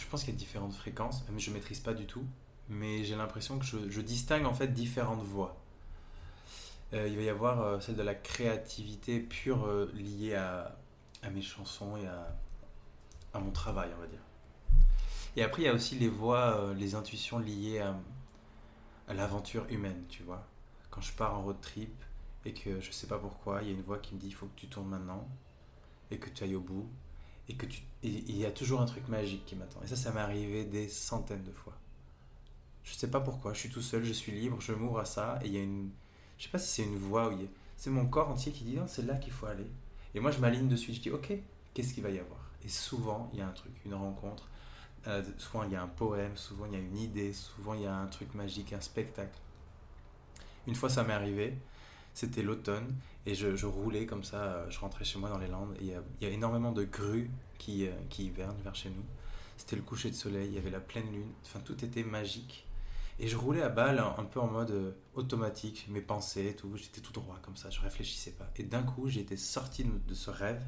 [0.02, 2.26] Je pense qu'il y a différentes fréquences, mais je maîtrise pas du tout.
[2.70, 5.58] Mais j'ai l'impression que je, distingue en fait différentes voix.
[6.94, 10.76] Euh, il va y avoir euh, celle de la créativité pure euh, liée à,
[11.32, 14.20] mes chansons et à, mon travail, on va dire.
[15.36, 20.24] Et après, il y a aussi les voix, les intuitions liées à, l'aventure humaine, tu
[20.24, 20.48] vois.
[20.90, 21.94] Quand je pars en road trip
[22.44, 24.34] et que je sais pas pourquoi, il y a une voix qui me dit il
[24.34, 25.28] faut que tu tournes maintenant
[26.10, 26.90] et que tu ailles au bout
[27.50, 29.82] et que tu il y a toujours un truc magique qui m'attend.
[29.84, 31.78] Et ça, ça m'est arrivé des centaines de fois.
[32.84, 35.40] Je sais pas pourquoi, je suis tout seul, je suis libre, je m'ouvre à ça
[35.44, 35.92] et il y a une
[36.38, 37.46] je sais pas si c'est une voix ou a-
[37.78, 39.68] c'est mon corps entier qui dit non, c'est là qu'il faut aller.
[40.16, 41.32] Et moi, je m'aligne dessus, je dis OK,
[41.74, 42.40] qu'est-ce qu'il va y avoir?
[42.64, 44.50] Et souvent, il y a un truc, une rencontre.
[45.08, 47.82] Euh, souvent, il y a un poème, souvent, il y a une idée, souvent, il
[47.84, 49.38] y a un truc magique, un spectacle.
[50.68, 51.58] Une fois, ça m'est arrivé,
[52.14, 55.48] c'était l'automne, et je, je roulais comme ça, euh, je rentrais chez moi dans les
[55.48, 58.62] Landes, et il y a, il y a énormément de grues qui, euh, qui hivernent
[58.64, 59.04] vers chez nous.
[59.58, 62.66] C'était le coucher de soleil, il y avait la pleine lune, enfin tout était magique.
[63.20, 66.56] Et je roulais à balle un, un peu en mode euh, automatique, mes pensées et
[66.56, 68.50] tout, j'étais tout droit comme ça, je réfléchissais pas.
[68.58, 70.64] Et d'un coup, j'ai été sorti de, ce rêve,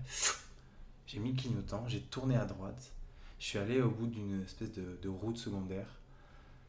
[1.07, 2.91] j'ai mis le clignotant, j'ai tourné à droite,
[3.39, 5.87] je suis allé au bout d'une espèce de, de route secondaire,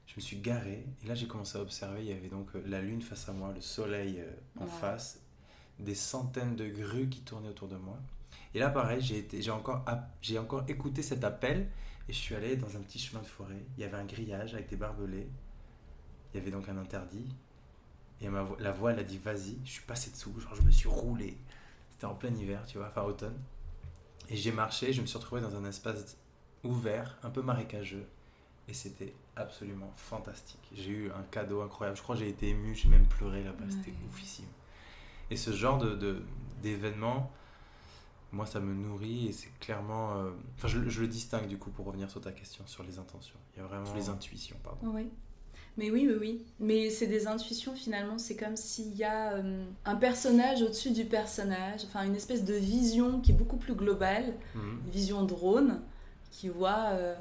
[0.07, 2.81] je me suis garé, et là j'ai commencé à observer, il y avait donc la
[2.81, 4.23] lune face à moi, le soleil
[4.59, 4.71] en Ouais.
[4.71, 5.21] face,
[5.79, 7.99] des centaines de grues qui tournaient autour de moi.
[8.55, 9.85] Et là, pareil, j'ai encore,
[10.23, 11.69] j'ai encore écouté cet appel
[12.09, 13.65] et je suis allé dans un petit chemin de forêt.
[13.77, 15.29] Il y avait un grillage avec des barbelés.
[16.33, 17.27] Il y avait donc un interdit.
[18.21, 19.59] Et ma la voix, elle a dit vas-y.
[19.65, 21.37] Je suis passé dessous, genre je me suis roulé.
[21.91, 23.37] C'était en plein hiver, tu vois, enfin automne.
[24.29, 26.17] Et j'ai marché, je me suis retrouvé dans un espace
[26.63, 28.07] ouvert, un peu marécageux.
[28.69, 30.61] Et c'était absolument fantastique.
[30.73, 31.97] J'ai eu un cadeau incroyable.
[31.99, 33.65] Je crois que j'ai été ému, j'ai même pleuré là-bas.
[33.69, 33.97] C'était Ouais.
[34.09, 34.47] oufissime.
[35.31, 36.23] Et ce genre de, de-
[36.63, 37.31] d'événements,
[38.33, 40.15] moi, ça me nourrit et c'est clairement.
[40.17, 42.99] euh, Enfin, je, je le distingue du coup pour revenir sur ta question sur les
[42.99, 43.39] intentions.
[43.55, 44.81] Il y a vraiment les intuitions, pardon.
[44.83, 45.09] Oui.
[45.77, 46.47] Mais oui, oui, oui.
[46.61, 48.19] Mais c'est des intuitions finalement.
[48.19, 51.83] C'est comme s'il y a euh, un personnage au-dessus du personnage.
[51.87, 54.35] Enfin, une espèce de vision qui est beaucoup plus globale.
[54.55, 54.81] Mhm.
[54.85, 55.81] Une vision drone
[56.31, 57.15] qui voit euh,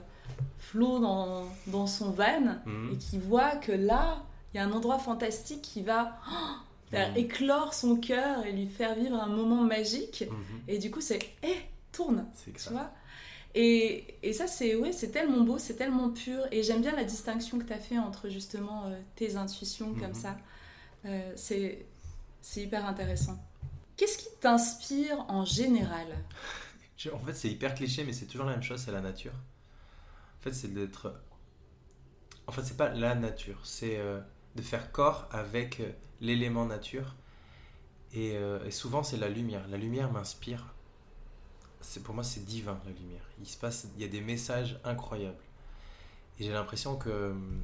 [0.57, 2.91] Flo dans, dans son van Mhm.
[2.93, 6.55] et qui voit que là, il y a un endroit fantastique qui va oh,
[6.99, 7.17] Mhm.
[7.17, 10.25] éclore son cœur et lui faire vivre un moment magique.
[10.29, 10.61] Mhm.
[10.67, 11.55] Et du coup, c'est hé,
[11.91, 12.71] tourne C'est ça.
[12.71, 12.91] vois
[13.55, 17.03] et, et ça c'est ouais, c'est tellement beau c'est tellement pur et j'aime bien la
[17.03, 20.13] distinction que tu as fait entre justement euh, tes intuitions comme Mhm.
[20.13, 20.37] ça
[21.05, 21.85] Euh, c'est
[22.57, 23.37] hyper intéressant
[23.97, 26.07] qu'est-ce qui t'inspire en général?
[27.13, 29.33] En fait, c'est hyper cliché, mais c'est toujours la même chose, c'est la nature.
[29.33, 31.13] En fait, c'est d'être.
[32.47, 34.19] En fait, c'est pas la nature, c'est euh,
[34.55, 37.15] de faire corps avec euh, l'élément nature.
[38.13, 39.67] Et, euh, et souvent, c'est la lumière.
[39.67, 40.73] La lumière m'inspire.
[41.81, 43.23] C'est pour moi, c'est divin la lumière.
[43.39, 45.43] Il se passe, il y a des messages incroyables.
[46.39, 47.63] Et j'ai l'impression que hum,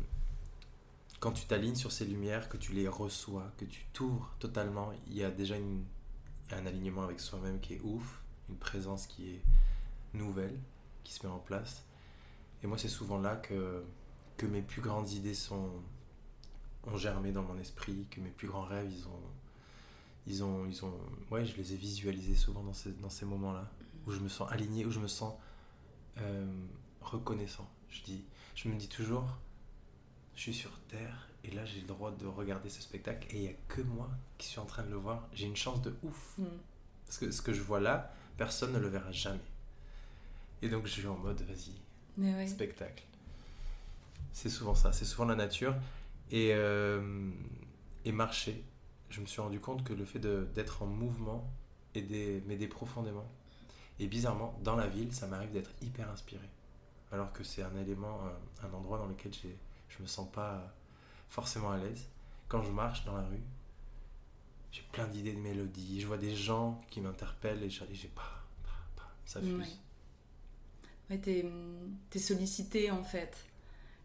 [1.20, 5.16] quand tu t'alignes sur ces lumières, que tu les reçois, que tu t'ouvres totalement, il
[5.16, 5.56] y a déjà
[6.52, 9.42] un alignement avec soi-même qui est ouf, une présence qui est
[10.14, 10.58] nouvelle,
[11.04, 11.86] qui se met en place.
[12.64, 13.84] Et moi, c'est souvent là que,
[14.38, 15.72] que mes plus grandes idées sont,
[16.92, 19.22] ont germé dans mon esprit, que mes plus grands rêves, ils ont,
[20.28, 20.94] ils ont, ils ont,
[21.32, 23.70] ouais, je les ai visualisés souvent dans ces, dans ces moments-là,
[24.06, 25.34] où je me sens aligné, où je me sens
[26.20, 26.46] euh,
[27.02, 27.68] reconnaissant.
[27.90, 28.24] Je dis,
[28.56, 29.26] je me dis toujours,
[30.36, 33.42] je suis sur Terre et là j'ai le droit de regarder ce spectacle et il
[33.42, 35.28] n'y a que moi qui suis en train de le voir.
[35.34, 36.38] J'ai une chance de ouf.
[36.38, 36.46] Mm.
[37.06, 39.40] Parce que ce que je vois là, personne ne le verra jamais.
[40.62, 42.48] Et donc je suis en mode, vas-y, ouais.
[42.48, 43.04] spectacle.
[44.32, 45.76] C'est souvent ça, c'est souvent la nature.
[46.32, 47.32] Et, euh,
[48.06, 48.64] et marcher,
[49.10, 51.50] je me suis rendu compte que le fait d'être en mouvement
[51.96, 53.28] aidait- m'aidait profondément.
[54.00, 56.48] Et bizarrement, dans la ville, ça m'arrive d'être hyper inspiré.
[57.12, 58.20] Alors que c'est un élément,
[58.62, 59.58] un, un endroit dans lequel j'ai-
[59.90, 60.74] je me sens pas
[61.30, 62.08] forcément à l'aise.
[62.48, 63.42] Quand je marche dans la rue,
[64.72, 66.00] j'ai plein d'idées de mélodies.
[66.02, 69.80] Je vois des gens qui m'interpellent et j'ai pas, pas, pas, ça fuse.
[71.10, 71.18] Ouais.
[72.12, 73.36] T'es sollicité en fait.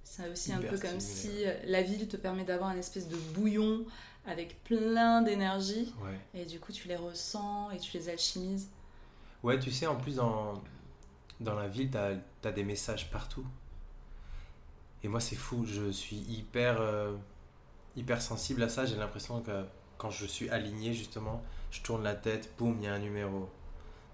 [0.04, 3.16] C'est aussi un peu comme si euh, la ville te permet d'avoir un espèce de
[3.34, 3.84] bouillon
[4.26, 6.18] avec plein d'énergie Ouais.
[6.34, 8.68] et du coup tu les ressens et tu les alchimises.
[9.42, 10.54] Ouais, tu sais, en plus, dans,
[11.40, 12.12] dans la ville, t'as
[12.44, 13.44] as des messages partout.
[15.02, 17.14] Et moi, c'est fou, je suis hyper, euh,
[17.96, 18.86] hyper sensible à ça.
[18.86, 19.64] J'ai l'impression que
[19.98, 23.50] quand je suis aligné, justement, je tourne la tête, boum, il y a un numéro.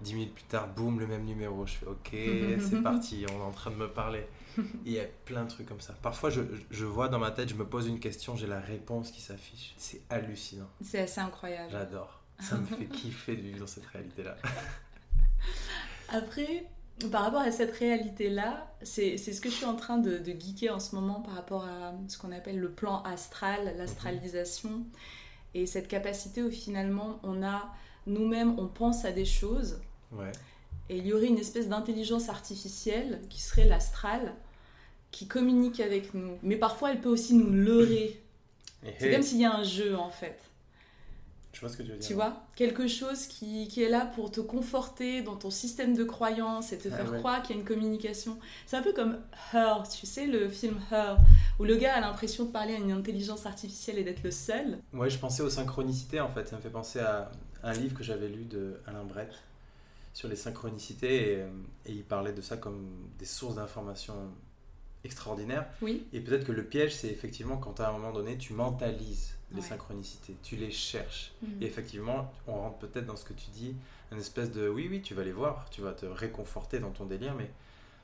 [0.00, 1.64] Dix minutes plus tard, boum, le même numéro.
[1.66, 4.26] Je fais OK, c'est parti, on est en train de me parler.
[4.86, 5.94] Il y a plein de trucs comme ça.
[6.02, 9.10] Parfois, je, je vois dans ma tête, je me pose une question, j'ai la réponse
[9.10, 9.74] qui s'affiche.
[9.76, 10.68] C'est hallucinant.
[10.82, 11.70] C'est assez incroyable.
[11.70, 12.22] J'adore.
[12.40, 14.36] Ça me fait kiffer de vivre dans cette réalité-là.
[16.08, 16.66] Après,
[17.10, 20.32] par rapport à cette réalité-là, c'est c'est ce que je suis en train de, de
[20.32, 24.84] geeker en ce moment par rapport à ce qu'on appelle le plan astral, l'astralisation,
[25.54, 27.72] et cette capacité où finalement on a,
[28.06, 29.80] nous-mêmes, on pense à des choses,
[30.12, 30.32] Ouais.
[30.90, 34.34] Et il y aurait une espèce d'intelligence artificielle qui serait l'astral,
[35.12, 36.36] qui communique avec nous.
[36.42, 38.20] Mais parfois elle peut aussi nous leurrer.
[38.84, 40.38] Et C'est comme s'il y a un jeu en fait.
[41.52, 42.06] Je vois ce que tu veux dire.
[42.06, 46.04] Tu vois Quelque chose qui, qui est là pour te conforter dans ton système de
[46.04, 47.18] croyances et te Ah faire ouais.
[47.18, 48.38] croire qu'il y a une communication.
[48.66, 49.18] C'est un peu comme
[49.52, 51.16] Her, tu sais, le film Her,
[51.58, 54.78] où le gars a l'impression de parler à une intelligence artificielle et d'être le seul.
[54.94, 56.48] Ouais, je pensais aux synchronicités en fait.
[56.48, 57.30] Ça me fait penser à
[57.62, 59.32] un livre que j'avais lu de Alain Brett
[60.12, 61.48] sur les synchronicités et, euh,
[61.86, 64.30] et il parlait de ça comme des sources d'informations
[65.04, 65.66] extraordinaires.
[65.82, 66.06] Oui.
[66.12, 69.60] Et peut-être que le piège, c'est effectivement quand à un moment donné, tu mentalises les
[69.60, 69.66] Ouais.
[69.68, 71.32] synchronicités, tu les cherches.
[71.42, 71.62] Mhm.
[71.62, 73.74] Et effectivement, on rentre peut-être dans ce que tu dis,
[74.12, 77.06] un espèce de oui, oui, tu vas les voir, tu vas te réconforter dans ton
[77.06, 77.50] délire, mais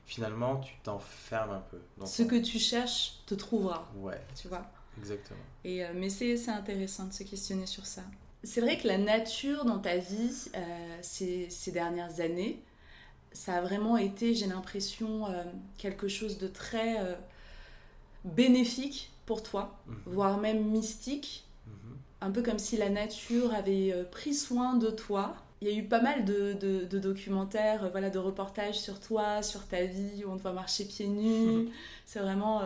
[0.05, 1.77] finalement, tu t'enfermes un peu.
[1.97, 4.65] Dans Ce ton- que tu cherches te trouvera, Ouais, tu vois.
[4.97, 5.39] exactement.
[5.63, 8.03] Et, euh, mais c'est intéressant de se questionner sur ça.
[8.43, 12.61] C'est vrai que la nature dans ta vie, euh, ces, ces dernières années,
[13.33, 15.43] ça a vraiment été, j'ai l'impression, euh,
[15.77, 17.15] quelque chose de très euh,
[18.23, 19.95] bénéfique pour toi, Mhm.
[20.05, 21.45] voire même mystique.
[21.67, 21.97] Mhm.
[22.21, 25.35] Un peu comme si la nature avait pris soin de toi.
[25.61, 29.41] Il y a eu pas mal de, de- de documentaires, voilà, de reportages sur toi,
[29.43, 31.69] sur ta vie, où on te voit marcher pieds nus.
[32.05, 32.61] C'est vraiment...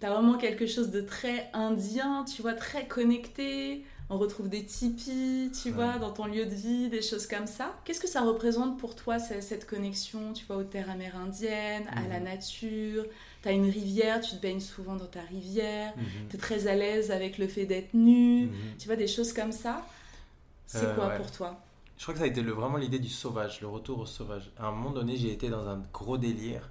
[0.00, 3.84] T'as vraiment quelque chose de très indien, tu vois, très connecté.
[4.10, 5.74] On retrouve des tipis, tu Ouais.
[5.74, 7.74] vois, dans ton lieu de vie, des choses comme ça.
[7.84, 12.06] Qu'est-ce que ça représente pour toi, ce- cette connexion, tu vois, aux terres amérindiennes, à
[12.08, 12.24] la Mhm.
[12.24, 13.06] nature?
[13.42, 15.94] T'as une rivière, tu te baignes souvent dans ta rivière.
[15.96, 16.28] Mhm.
[16.28, 18.46] T'es très à l'aise avec le fait d'être nu.
[18.46, 18.52] Mhm.
[18.78, 19.86] Tu vois, des choses comme ça.
[20.66, 21.16] C'est Euh, quoi ouais.
[21.16, 21.58] pour toi?
[21.96, 24.50] Je crois que ça a été le- vraiment l'idée du sauvage, le retour au sauvage.
[24.58, 26.68] À un moment donné, j'ai été dans un gros délire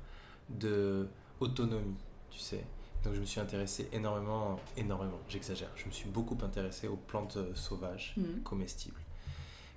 [0.50, 1.08] de
[1.40, 1.96] autonomie,
[2.30, 2.64] tu sais.
[3.04, 5.70] Donc je me suis intéressé énormément, énormément, j'exagère.
[5.76, 8.42] Je me suis beaucoup intéressé aux plantes euh, sauvages, Mhm.
[8.44, 9.00] comestibles.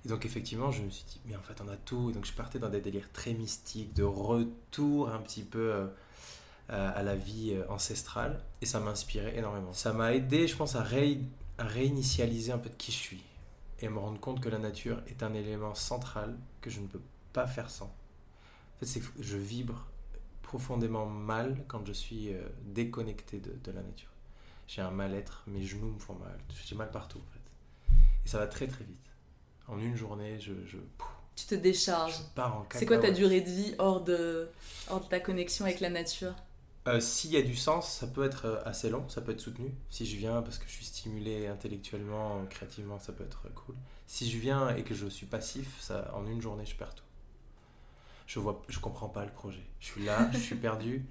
[0.05, 2.09] Et donc effectivement, je me suis dit, mais en fait, on a tout.
[2.09, 5.87] Et donc je partais dans des délires très mystiques, de retour un petit peu euh,
[6.69, 8.39] à, à la vie euh, ancestrale.
[8.61, 9.73] Et ça m'inspirait énormément.
[9.73, 11.19] Ça m'a aidé, je pense, à, ré-
[11.57, 13.23] à réinitialiser un peu de qui je suis.
[13.81, 17.01] Et me rendre compte que la nature est un élément central que je ne peux
[17.33, 17.85] pas faire sans.
[17.85, 19.85] En fait, c'est je vibre
[20.47, 24.09] profondément mal quand je suis euh, déconnecté de, de la nature.
[24.67, 27.39] J'ai un mal-être, mes genoux me font mal, j'ai mal partout en fait.
[28.25, 29.09] Et ça va très très vite.
[29.67, 30.77] En une journée, je, je,
[31.35, 32.17] Tu te décharges.
[32.17, 34.49] je pars en C'est quoi ta durée de vie hors de,
[34.87, 36.33] hors de ta connexion avec la nature?
[36.87, 39.41] Euh, S'il y a du sens, ça peut être euh, assez long, ça peut être
[39.41, 39.73] soutenu.
[39.89, 43.75] Si je viens parce que je suis stimulé intellectuellement, créativement, ça peut être euh, cool.
[44.07, 47.03] Si je viens et que je suis passif, ça, en une journée, je perds tout.
[48.27, 49.63] Je vois, je comprends pas le projet.
[49.79, 51.05] Je suis là, je suis perdu.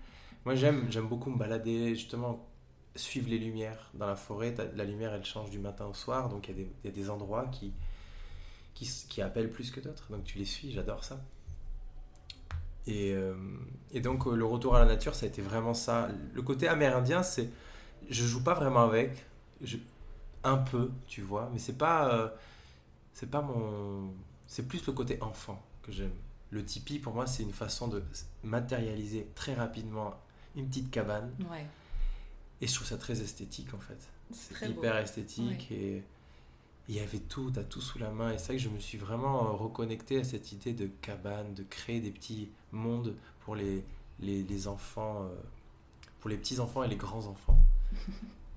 [0.45, 2.47] Moi, j'aime, j'aime beaucoup me balader, justement,
[2.95, 4.55] suivre les lumières dans la forêt.
[4.75, 7.73] La lumière, elle change du matin au soir, donc il y, a des- endroits qui,
[8.75, 10.07] qui, qui appellent plus que d'autres.
[10.11, 11.19] Donc tu les suis, j'adore ça.
[12.87, 13.35] Et, euh,
[13.93, 16.09] et donc euh, le retour à la nature, ça a été vraiment ça.
[16.35, 17.51] Le côté amérindien, c'est
[18.09, 19.25] je joue pas vraiment avec,
[20.45, 22.29] un peu, tu vois, mais c'est pas euh,
[23.13, 24.13] c'est pas mon
[24.47, 26.13] c'est plus le côté enfant que j'aime.
[26.51, 28.03] Le tipi pour moi, c'est une façon de
[28.45, 30.15] matérialiser très rapidement
[30.55, 31.67] une petite cabane Ouais.
[32.61, 33.99] et je trouve ça très esthétique en fait.
[34.33, 34.79] C'est beau.
[34.81, 36.03] hyper esthétique et
[36.89, 38.33] il y avait tout, t'as tout sous la main.
[38.33, 41.53] Et c'est vrai que je me suis vraiment euh, reconnecté à cette idée de cabane,
[41.55, 43.85] de créer des petits mondes pour les,
[44.21, 45.29] les, les enfants, euh,
[46.21, 47.59] pour les petits enfants et les grands enfants.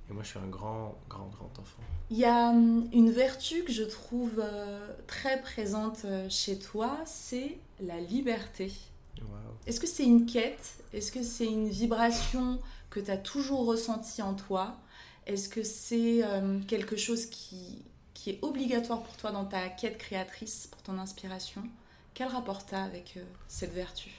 [0.10, 1.84] et moi je suis un grand, grand, grand enfant.
[2.10, 6.98] Il y a hum, une vertu que je trouve euh, très présente euh, chez toi,
[7.06, 8.72] c'est la liberté.
[9.66, 10.84] Est-ce que c'est une quête?
[10.94, 14.78] Est-ce que c'est une vibration que tu as toujours ressentie en toi?
[15.28, 17.84] Est-ce que c'est euh, quelque chose qui,
[18.16, 21.64] qui est obligatoire pour toi dans ta quête créatrice, pour ton inspiration?
[22.14, 24.10] Quel rapport tu as avec euh, cette vertu?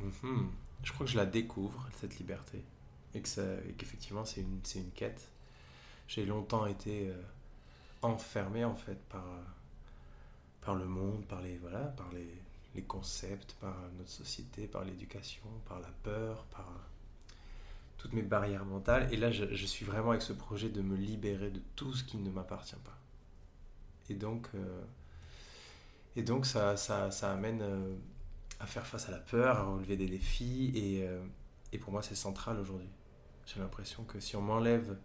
[0.00, 0.48] Mhm.
[0.82, 2.62] Je crois que je la découvre, cette liberté.
[3.14, 5.28] Et qu'effectivement, c'est une, une quête.
[6.08, 7.22] J'ai longtemps été euh,
[8.00, 9.24] enfermé, en fait, par,
[10.62, 12.28] par le monde, par les, voilà, par les,
[12.74, 17.32] les concepts, par notre société, par l'éducation, par la peur, par euh,
[17.98, 19.12] toutes mes barrières mentales.
[19.12, 22.16] Et là, je, suis vraiment avec ce projet de me libérer de tout ce qui
[22.16, 22.98] ne m'appartient pas.
[24.08, 24.82] Et donc, euh,
[26.16, 27.62] et donc ça, ça, ça amène...
[28.58, 30.72] à faire face à la peur, à relever des défis.
[30.74, 31.06] Et,
[31.72, 32.88] et pour moi, c'est central aujourd'hui.
[33.46, 34.96] J'ai l'impression que si on m'enlève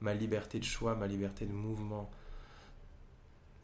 [0.00, 2.10] ma liberté de choix, ma liberté de mouvement,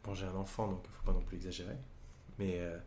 [0.03, 1.75] bon, j'ai un enfant, donc il ne faut pas non plus exagérer,
[2.37, 2.77] mais euh,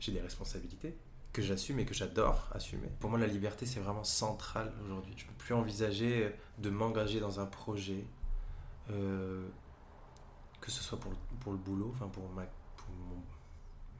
[0.00, 0.94] j'ai des responsabilités
[1.32, 2.88] que j'assume et que j'adore assumer.
[3.00, 5.14] Pour moi, la liberté, c'est vraiment central aujourd'hui.
[5.16, 8.04] Je ne peux plus envisager de m'engager dans un projet,
[8.90, 9.48] euh,
[10.60, 12.42] que ce soit pour pour le boulot, enfin pour ma,
[12.76, 13.22] pour mon-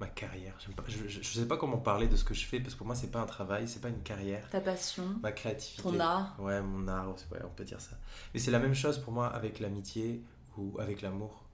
[0.02, 0.56] ma carrière.
[0.76, 2.86] Pas- je ne sais pas comment parler de ce que je fais, parce que pour
[2.88, 4.48] moi, c'est pas un travail, c'est pas une carrière.
[4.50, 5.82] Ta passion Ma créativité.
[5.82, 7.96] Ton art Ouais, mon art, ouais, on peut dire ça.
[8.34, 10.24] Mais c'est la même chose pour moi avec l'amitié
[10.56, 11.44] ou avec l'amour.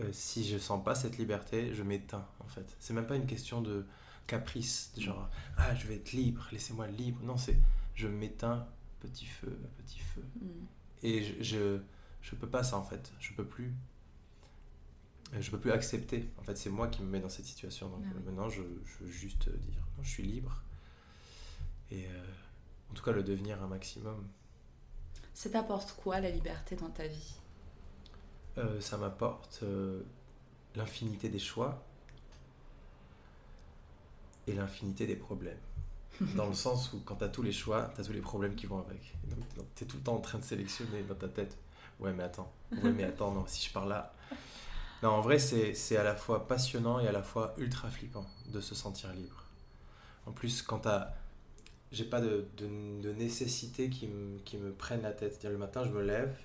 [0.00, 2.74] Euh, si je sens pas cette liberté, je m'éteins en fait.
[2.80, 3.86] C'est même pas une question de
[4.26, 7.20] caprice, de genre ah je vais être libre, laissez-moi libre.
[7.22, 7.58] Non, c'est
[7.94, 8.66] je m'éteins
[9.00, 10.22] petit feu à petit feu.
[10.40, 10.48] Mm.
[11.02, 11.78] Et je, je
[12.20, 13.10] je peux pas ça en fait.
[13.20, 13.74] Je peux plus.
[15.34, 16.30] Euh, Je peux plus accepter.
[16.38, 17.88] En fait, c'est moi qui me mets dans cette situation.
[17.88, 18.16] Donc Ah oui.
[18.16, 20.62] euh, maintenant, je, je veux juste dire non, je suis libre.
[21.90, 22.24] Et euh,
[22.90, 24.26] en tout cas, le devenir un maximum.
[25.34, 27.34] Ça t'apporte quoi la liberté dans ta vie?
[28.58, 30.02] Euh, ça m'apporte euh,
[30.74, 31.82] l'infinité des choix
[34.46, 35.58] et l'infinité des problèmes.
[36.36, 38.54] Dans le sens où quand tu as tous les choix, tu as tous les problèmes
[38.54, 39.14] qui vont avec.
[39.28, 41.58] Donc tu es tout le temps en train de sélectionner dans ta tête.
[42.00, 42.50] Ouais mais attends,
[42.82, 44.14] ouais mais attends, non, si je pars là...
[45.02, 48.60] Non, en vrai c'est à la fois passionnant et à la fois ultra flippant de
[48.60, 49.44] se sentir libre.
[50.26, 51.12] En plus quand t'as...
[51.92, 52.66] J'ai pas de, de,
[53.00, 55.32] de nécessité qui me, qui me prenne la tête.
[55.32, 56.36] C'est-à-dire le matin je me lève,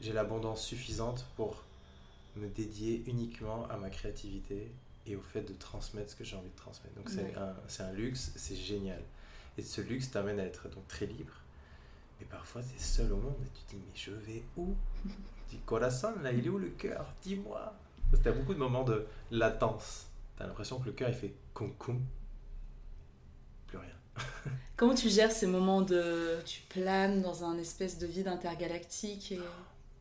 [0.00, 1.62] j'ai l'abondance suffisante pour
[2.36, 4.70] me dédier uniquement à ma créativité
[5.06, 6.94] et au fait de transmettre ce que j'ai envie de transmettre.
[6.96, 9.02] Donc c'est un, c'est un luxe, c'est génial.
[9.58, 11.32] Et ce luxe t'amène à être donc très libre.
[12.20, 14.74] Mais parfois tu es seul au monde et tu te dis mais je vais où?
[15.48, 17.14] Tu dis corazon là, il est où le cœur?
[17.22, 17.74] Dis-moi.
[18.10, 20.06] Parce que t'as beaucoup de moments de latence.
[20.36, 22.00] T'as l'impression que le cœur il fait cum cum.
[23.66, 23.94] Plus rien.
[24.76, 26.38] Comment tu gères ces moments de...
[26.44, 29.40] Tu planes dans un espèce de vide intergalactique et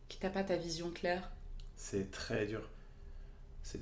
[0.08, 1.32] qui t'as pas ta vision claire?
[1.76, 2.62] C'est très dur.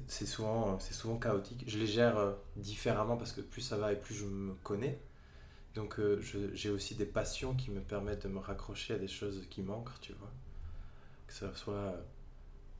[0.07, 1.63] C'est souvent, souvent chaotique.
[1.67, 4.99] Je les gère euh, différemment parce que plus ça va et plus je me connais.
[5.75, 6.21] Donc euh,
[6.53, 9.99] j'ai aussi des passions qui me permettent de me raccrocher à des choses qui manquent,
[9.99, 10.31] tu vois.
[11.27, 12.01] Que ce soit euh,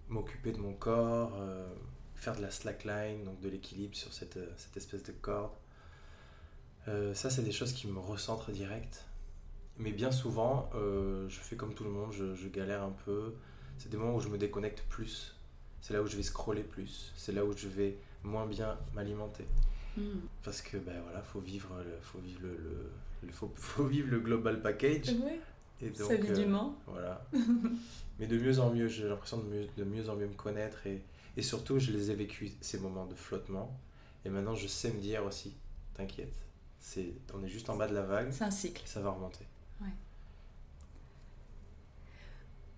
[0.08, 1.68] m'occuper de mon corps, euh,
[2.16, 4.40] faire de la slackline, donc de l'équilibre sur cette,
[4.78, 5.52] espèce de corde.
[7.16, 9.06] Ça, c'est des choses qui me recentrent direct.
[9.80, 13.34] Mais bien souvent, je fais comme tout le monde, je galère un peu.
[13.80, 15.36] C'est des moments où je me déconnecte plus.
[15.82, 17.12] C'est là où je vais scroller plus.
[17.18, 19.48] C'est là où je vais moins bien m'alimenter.
[19.98, 20.20] Hmm.
[20.44, 22.92] Parce que ben voilà, faut vivre le, faut vivre le, le-
[23.24, 25.10] le- faut, faut vivre le global package.
[25.24, 25.40] Ouais,
[25.82, 26.76] Et sa donc, vie euh, d'humain.
[26.88, 27.26] Voilà.
[28.20, 30.86] Mais de mieux en mieux, j'ai l'impression de mieux, de mieux en mieux me connaître
[30.88, 31.02] et,
[31.38, 33.78] Et surtout, je les ai vécus, ces moments de flottement.
[34.24, 35.54] Et maintenant, je sais me dire aussi,
[35.94, 36.34] t'inquiète,
[36.80, 38.32] c'est, on est juste en bas de la vague.
[38.32, 38.82] C'est un cycle.
[38.86, 39.46] Ça va remonter.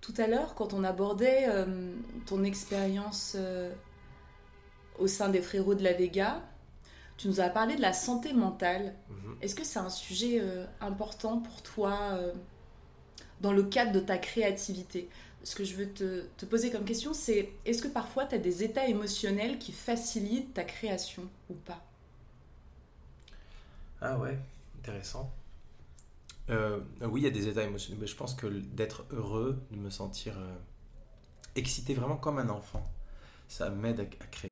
[0.01, 1.93] Tout à l'heure, quand on abordait euh,
[2.26, 3.74] ton expérience euh,
[4.99, 6.41] au sein des frérots de la Vega,
[7.18, 8.95] tu nous as parlé de la santé mentale.
[9.09, 9.38] Mhm.
[9.41, 12.34] Est-ce que c'est un sujet euh, important pour toi euh,
[13.41, 15.09] dans le cadre de ta créativité?
[15.43, 18.39] Ce que je veux te, te poser comme question, c'est est-ce que parfois tu as
[18.39, 21.82] des états émotionnels qui facilitent ta création ou pas?
[24.01, 24.39] Ah ouais,
[24.80, 25.32] intéressant.
[26.49, 29.78] Euh, oui, il y a des états émotionnels, mais je pense que d'être heureux, de
[29.78, 30.36] me sentir
[31.55, 32.84] excité vraiment comme un enfant,
[33.49, 34.51] ça m'aide à, à créer.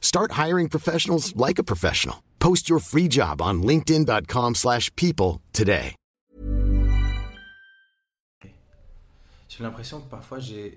[0.00, 2.22] Start hiring professionals like a professional.
[2.38, 5.94] Post your free job on linkedin.com/people slash people today.
[9.48, 10.70] J'ai l'impression que parfois, je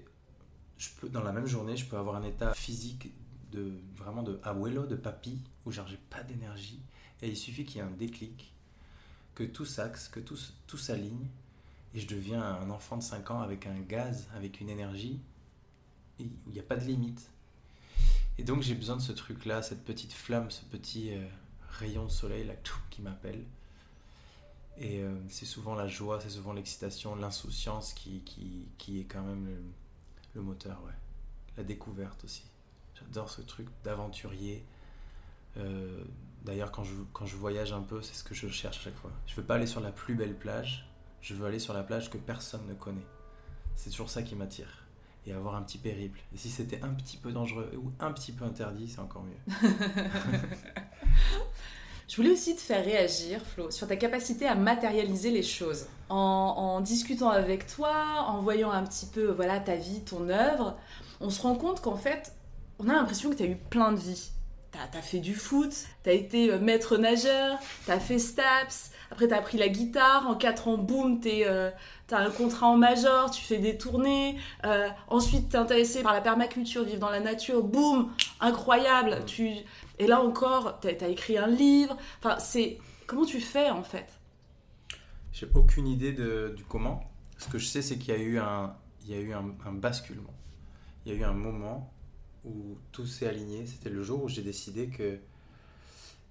[1.01, 3.11] peux, dans la même journée, je peux avoir un état physique
[3.51, 6.79] de vraiment de abuelo, de papy, où genre j'ai pas d'énergie.
[7.21, 8.53] Et il suffit qu'il y ait un déclic,
[9.35, 11.27] que tout s'axe, que tout, tout s'aligne,
[11.93, 15.19] et je deviens un enfant de 5 ans avec un gaz, avec une énergie,
[16.21, 17.29] où il n'y a pas de limite.
[18.39, 21.27] Et donc j'ai besoin de ce truc-là, cette petite flamme, ce petit euh,
[21.71, 22.53] rayon de soleil là,
[22.89, 23.43] qui m'appelle.
[24.77, 29.23] Et euh, c'est souvent la joie, c'est souvent l'excitation, l'insouciance qui, qui, qui est quand
[29.23, 29.57] même le,
[30.35, 30.93] le moteur, ouais.
[31.57, 32.43] La découverte aussi.
[32.97, 34.63] J'adore ce truc d'aventurier.
[35.57, 36.01] Euh,
[36.45, 38.95] D'ailleurs, quand je, quand je voyage un peu, c'est ce que je cherche à chaque
[38.95, 39.11] fois.
[39.27, 40.89] Je veux pas aller sur la plus belle plage,
[41.21, 43.05] je veux aller sur la plage que personne ne connaît.
[43.75, 44.85] C'est toujours ça qui m'attire.
[45.25, 46.19] Et avoir un petit périple.
[46.33, 49.53] Et si c'était un petit peu dangereux ou un petit peu interdit, c'est encore mieux.
[52.09, 55.85] Je voulais aussi te faire réagir, Flo, sur ta capacité à matérialiser les choses.
[56.09, 60.75] En, discutant avec toi, en voyant un petit peu voilà, ta vie, ton œuvre,
[61.21, 62.33] on se rend compte qu'en fait,
[62.79, 64.31] on a l'impression que tu as eu plein de vies.
[64.71, 69.41] T'as as fait du foot, t'as été euh, maître nageur, t'as fait STAPS, après t'as
[69.41, 71.69] pris la guitare, en 4 ans, boum, t'es, euh,
[72.09, 76.21] t'as un contrat en major, tu fais des tournées, euh, ensuite t'es intéressé par la
[76.21, 79.49] permaculture, vivre dans la nature, boum, incroyable, tu...
[79.99, 82.77] et là encore, t'as as écrit un livre, enfin c'est...
[83.07, 84.19] Comment tu fais en fait?
[85.31, 87.09] J'ai aucune idée de, du comment.
[87.39, 89.45] Ce que je sais, c'est qu'il y a eu, un, il y a eu un,
[89.65, 90.33] un basculement.
[91.05, 91.91] Il y a eu un moment
[92.45, 93.65] où tout s'est aligné.
[93.65, 95.17] C'était le jour où j'ai décidé que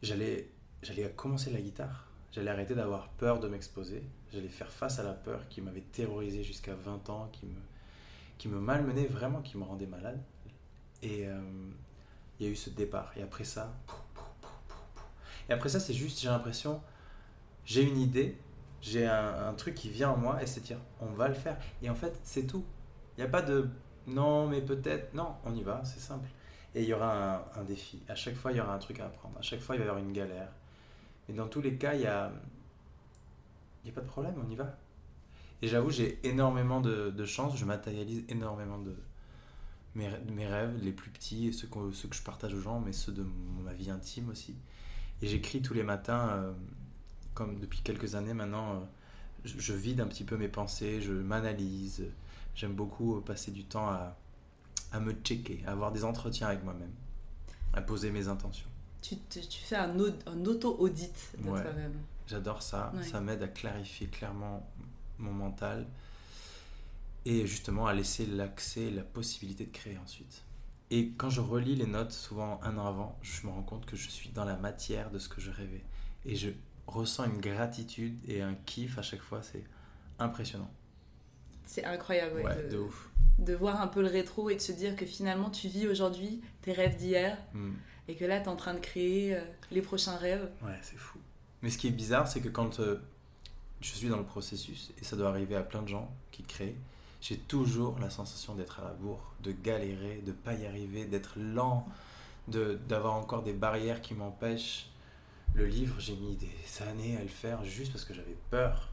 [0.02, 0.52] j'allais,
[0.82, 2.06] j'allais commencer la guitare.
[2.32, 4.02] J'allais arrêter d'avoir peur de m'exposer.
[4.32, 7.60] J'allais faire face à la peur qui m'avait terrorisé jusqu'à 20 ans, qui me,
[8.36, 10.20] qui me malmenait vraiment, qui me rendait malade.
[11.02, 11.40] Et euh,
[12.38, 13.12] il y a eu ce départ.
[13.16, 13.72] Et après ça,
[15.48, 16.82] et après ça, c'est juste, j'ai l'impression,
[17.64, 18.36] j'ai une idée,
[18.82, 21.56] j'ai un, truc qui vient en moi et c'est dire, on va le faire.
[21.82, 22.64] Et en fait, c'est tout.
[23.16, 23.68] Il n'y a pas de
[24.06, 25.14] non, mais peut-être.
[25.14, 26.28] Non, on y va, c'est simple.
[26.74, 28.02] Et il y aura un, un défi.
[28.08, 29.36] À chaque fois, il y aura un truc à apprendre.
[29.38, 30.48] À chaque fois, il va y avoir une galère.
[31.28, 32.32] Mais dans tous les cas, il n'y a,
[33.84, 34.76] y a pas de problème, on y va.
[35.60, 37.56] Et j'avoue, j'ai énormément de, chance.
[37.56, 38.94] Je matérialise énormément de
[39.94, 43.26] mes, rêves, les plus petits, ceux que, je partage aux gens, mais ceux de
[43.64, 44.54] ma vie intime aussi.
[45.20, 46.52] Et j'écris tous les matins, euh,
[47.34, 48.78] comme depuis quelques années maintenant, euh,
[49.44, 52.04] je, je vide un petit peu mes pensées, je m'analyse.
[52.54, 54.16] J'aime beaucoup euh, passer du temps à,
[54.92, 56.92] à me checker, à avoir des entretiens avec moi-même,
[57.74, 58.68] à poser mes intentions.
[59.08, 61.62] Tu, te- tu fais un, au- un auto-audit de Ouais.
[61.62, 61.94] toi-même.
[62.26, 63.02] J'adore ça, Ouais.
[63.04, 64.68] ça m'aide à clarifier clairement
[65.18, 65.86] mon mental
[67.24, 70.42] et justement à laisser l'accès, la possibilité de créer ensuite.
[70.90, 73.96] Et quand je relis les notes, souvent un an avant, je me rends compte que
[73.96, 75.82] je suis dans la matière de ce que je rêvais.
[76.24, 76.50] Et je
[76.86, 79.64] ressens une gratitude et un kiff à chaque fois, c'est
[80.18, 80.70] impressionnant.
[81.66, 82.36] C'est incroyable.
[82.36, 83.10] ouais, Ouais, de- de ouf.
[83.38, 86.40] de voir un peu le rétro et de se dire que finalement tu vis aujourd'hui
[86.62, 87.72] tes rêves d'hier Hmm.
[88.08, 89.40] Et que là tu es en train de créer euh,
[89.70, 90.48] les prochains rêves.
[90.62, 91.18] Ouais, c'est fou.
[91.62, 93.00] Mais ce qui est bizarre, c'est que quand euh,
[93.80, 96.76] je suis dans le processus, et ça doit arriver à plein de gens qui créent,
[97.20, 101.38] j'ai toujours la sensation d'être à la bourre, de galérer, de pas y arriver, d'être
[101.38, 101.86] lent,
[102.46, 104.88] de- d'avoir encore des barrières qui m'empêchent.
[105.54, 108.88] Le livre, j'ai mis des années à le faire juste parce que j'avais peur,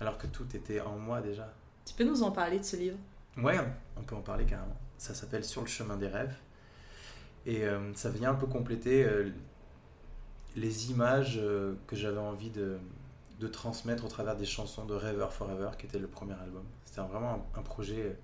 [0.00, 1.52] alors que tout était en moi déjà.
[1.84, 2.98] Tu peux nous en parler de ce livre?
[3.36, 3.58] Ouais,
[3.96, 4.76] on peut en parler carrément.
[4.96, 6.34] Ça s'appelle Sur le chemin des rêves.
[7.46, 9.30] Et euh, ça vient un peu compléter euh,
[10.56, 12.78] les images euh, que j'avais envie de,
[13.40, 16.64] de transmettre au travers des chansons de Rêveur Forever, qui était le premier album.
[16.84, 18.16] C'était vraiment un, un projet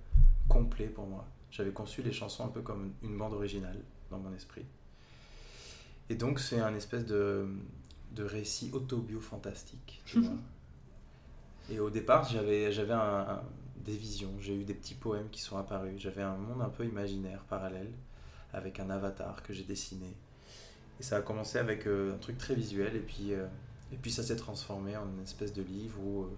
[0.49, 1.25] complet pour moi.
[1.51, 3.79] J'avais conçu les chansons un peu comme une bande originale
[4.11, 4.65] dans mon esprit.
[6.09, 7.47] Et donc c'est un espèce de,
[8.13, 10.03] de récit autobio fantastique.
[10.07, 10.33] tu vois.
[11.71, 12.99] Et au départ, j'avais, j'avais un-
[13.29, 13.43] un-
[13.85, 16.85] des visions, j'ai eu des petits poèmes qui sont apparus, j'avais un monde un peu
[16.85, 17.91] imaginaire, parallèle,
[18.53, 20.15] avec un avatar que j'ai dessiné.
[20.99, 23.47] Et ça a commencé avec euh, un truc très visuel, et puis, euh,
[23.93, 26.31] et puis ça s'est transformé en une espèce de livre où euh,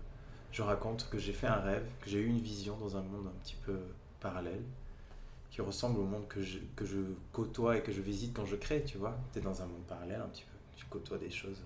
[0.53, 3.27] je raconte que j'ai fait un rêve, que j'ai eu une vision dans un monde
[3.27, 3.77] un petit peu
[4.21, 4.63] parallèle,
[5.51, 6.99] qui ressemble au monde que je, que je
[7.33, 9.19] côtoie et que je visite quand je crée, tu vois.
[9.33, 11.61] Tu es dans un monde parallèle un petit peu, tu côtoies des choses.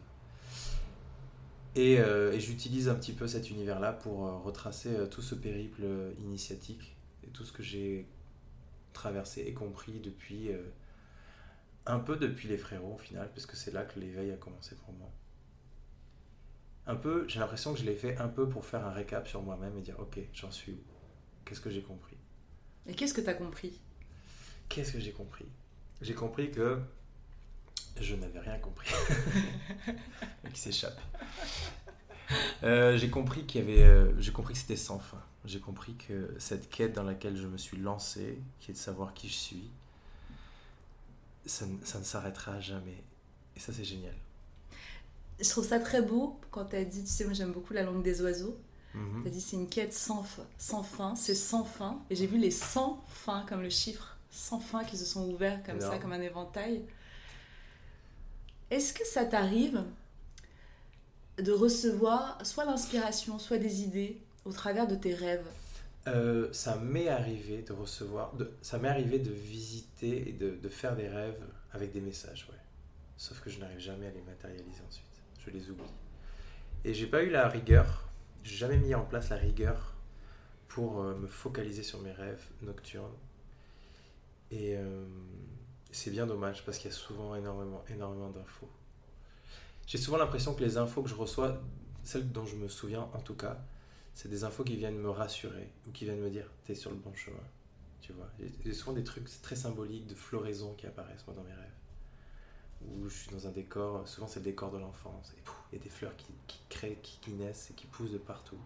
[1.74, 5.84] Et, et j'utilise un petit peu cet univers-là pour retracer tout ce périple
[6.18, 8.09] initiatique et tout ce que j'ai
[8.97, 10.62] traversé et compris depuis euh,
[11.86, 14.74] un peu depuis les frérots au final, parce que c'est là que l'éveil a commencé
[14.76, 15.11] pour moi.
[16.86, 19.42] Un peu, j'ai l'impression que je l'ai fait un peu pour faire un récap sur
[19.42, 20.80] moi-même et dire ok, j'en suis où?
[21.44, 22.16] Qu'est-ce que j'ai compris?
[22.86, 23.80] Et qu'est-ce que tu as compris?
[24.68, 25.47] Qu'est-ce que j'ai compris?
[26.01, 26.80] J'ai compris que
[28.01, 28.90] je n'avais rien compris.
[30.53, 31.01] qui s'échappe.
[32.62, 35.22] Euh, j'ai compris qu'il y avait, euh, j'ai compris que c'était sans fin.
[35.47, 39.14] J'ai compris que cette quête dans laquelle je me suis lancé, qui est de savoir
[39.14, 39.70] qui je suis,
[41.44, 43.03] ça, ne- ça ne s'arrêtera jamais.
[43.57, 44.14] Et ça, c'est génial.
[45.40, 47.82] Je trouve ça très beau quand tu as dit, tu sais, moi j'aime beaucoup la
[47.82, 48.57] langue des oiseaux.
[48.94, 49.22] Mhm.
[49.22, 52.01] Tu as dit c'est une quête sans, fin- sans fin, c'est sans fin.
[52.11, 55.62] Et j'ai vu les 100 fins comme le chiffre, sans fin qui se sont ouverts
[55.62, 56.82] comme ça, comme un éventail.
[58.70, 59.84] Est-ce que ça t'arrive
[61.38, 65.47] de recevoir soit l'inspiration, soit des idées au travers de tes rêves
[66.09, 70.94] Euh, ça m'est arrivé de recevoir, ça m'est arrivé de visiter et de, de faire
[70.94, 71.42] des rêves
[71.72, 72.59] avec des messages, ouais.
[73.16, 75.22] Sauf que je n'arrive jamais à les matérialiser ensuite.
[75.44, 75.84] Je les oublie.
[76.84, 78.09] Et j'ai pas eu la rigueur,
[78.44, 79.94] j'ai jamais mis en place la rigueur
[80.68, 83.16] pour euh, me focaliser sur mes rêves nocturnes.
[84.53, 85.05] Et euh,
[85.90, 88.70] c'est bien dommage parce qu'il y a souvent énormément, énormément d'infos.
[89.88, 91.61] J'ai souvent l'impression que les infos que je reçois,
[92.05, 93.59] celles dont je me souviens en tout cas,
[94.16, 96.96] c'est des infos qui viennent me rassurer ou qui viennent me dire t'es sur le
[96.96, 97.36] bon chemin.
[98.00, 98.28] Tu vois,
[98.64, 101.70] J'ai- souvent des trucs très symboliques de floraison qui apparaissent moi dans mes rêves.
[102.88, 105.78] Où je suis dans un décor, souvent c'est le décor de l'enfance, et pouf, il
[105.78, 108.58] y a des fleurs qui, qui créent, qui, qui naissent et qui poussent de partout.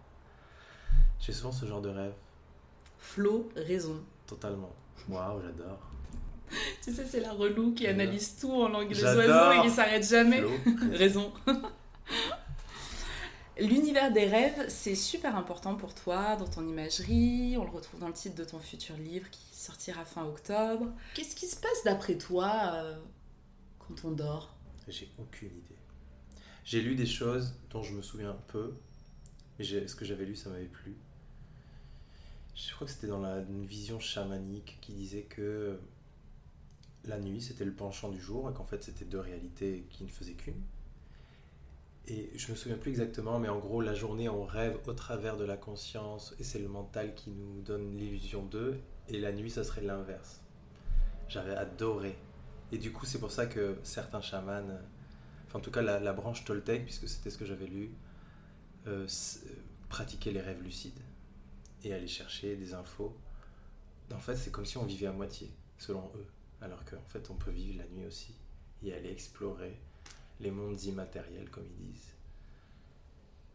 [1.20, 2.12] J'ai souvent ce genre de rêve,
[2.98, 4.00] Flo, raison.
[4.26, 4.72] totalement.
[5.08, 5.80] Waouh, j'adore.
[6.82, 10.06] Tu sais, c'est la relou qui analyse tout en langue des oiseaux et qui s'arrête
[10.06, 10.42] jamais.
[10.42, 10.50] Flo,
[10.92, 11.32] Raison.
[13.60, 17.56] L'univers des rêves, c'est super important pour toi dans ton imagerie.
[17.58, 20.86] On le retrouve dans le titre de ton futur livre qui sortira fin octobre.
[21.14, 22.98] Qu'est-ce qui se passe d'après toi euh,
[23.78, 24.56] quand on dort?
[24.88, 25.76] J'ai aucune idée.
[26.64, 28.74] J'ai lu des choses dont je me souviens peu,
[29.58, 30.96] mais ce que j'avais lu, ça m'avait plu.
[32.54, 35.78] Je crois que c'était dans la, une vision chamanique qui disait que
[37.04, 40.08] la nuit c'était le penchant du jour et qu'en fait c'était deux réalités qui ne
[40.08, 40.62] faisaient qu'une.
[42.06, 45.36] Et je me souviens plus exactement, mais en gros, la journée, on rêve au travers
[45.36, 49.50] de la conscience et c'est le mental qui nous donne l'illusion d'eux, et la nuit,
[49.50, 50.40] ça serait l'inverse.
[51.28, 52.16] J'avais adoré.
[52.72, 54.66] Et du coup, c'est pour ça que certains chamans,
[55.46, 57.92] enfin en tout cas la, branche Toltec, puisque c'était ce que j'avais lu,
[58.86, 59.54] euh, euh,
[59.88, 61.00] pratiquaient les rêves lucides
[61.84, 63.16] et allaient chercher des infos.
[64.12, 66.26] En fait, c'est comme si on vivait à moitié, selon eux.
[66.60, 68.34] Alors qu'en fait, on peut vivre la nuit aussi
[68.82, 69.78] et aller explorer
[70.40, 72.14] les mondes immatériels, comme ils disent.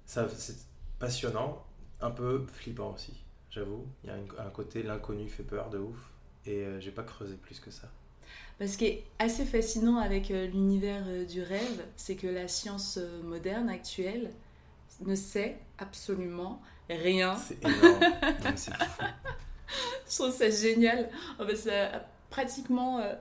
[0.06, 0.58] Ça, c'est
[1.00, 1.66] passionnant,
[2.02, 3.14] un peu flippant aussi,
[3.50, 3.86] j'avoue.
[4.04, 5.98] Il y a un côté, l'inconnu fait peur de ouf,
[6.46, 7.90] et euh, j'ai pas creusé plus que ça.
[8.60, 12.48] Parce ce qui est assez fascinant avec euh, l'univers euh, du rêve, c'est que la
[12.48, 14.32] science moderne actuelle
[15.02, 17.36] ne sait absolument rien.
[17.36, 18.00] C'est énorme,
[18.44, 18.72] Non, fou.
[20.10, 21.10] Je trouve ça génial.
[21.40, 21.90] On passe euh,
[22.30, 23.14] pratiquement euh,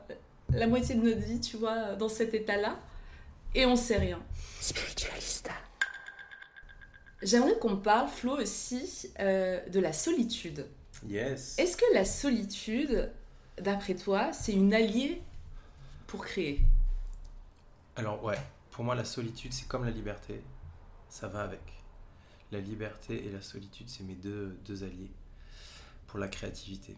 [0.51, 2.79] la moitié de notre vie, tu vois, dans cet état-là.
[3.55, 4.21] Et on sait rien.
[4.61, 5.53] Spiritualista.
[7.23, 10.67] J'aimerais qu'on parle, Flo, aussi euh, de la solitude.
[11.07, 11.59] Yes.
[11.59, 13.13] Est-ce que la solitude,
[13.59, 15.23] d'après toi, c'est une alliée
[16.07, 16.61] pour créer?
[17.97, 18.39] Alors ouais,
[18.71, 20.43] pour moi la solitude c'est comme la liberté,
[21.09, 21.61] ça va avec.
[22.51, 25.13] La liberté et la solitude c'est mes deux, deux alliés
[26.07, 26.97] pour la créativité.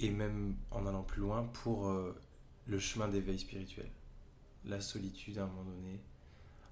[0.00, 2.18] Et même en allant plus loin pour euh,
[2.66, 3.88] le chemin d'éveil spirituel.
[4.66, 6.00] La solitude à un moment donné,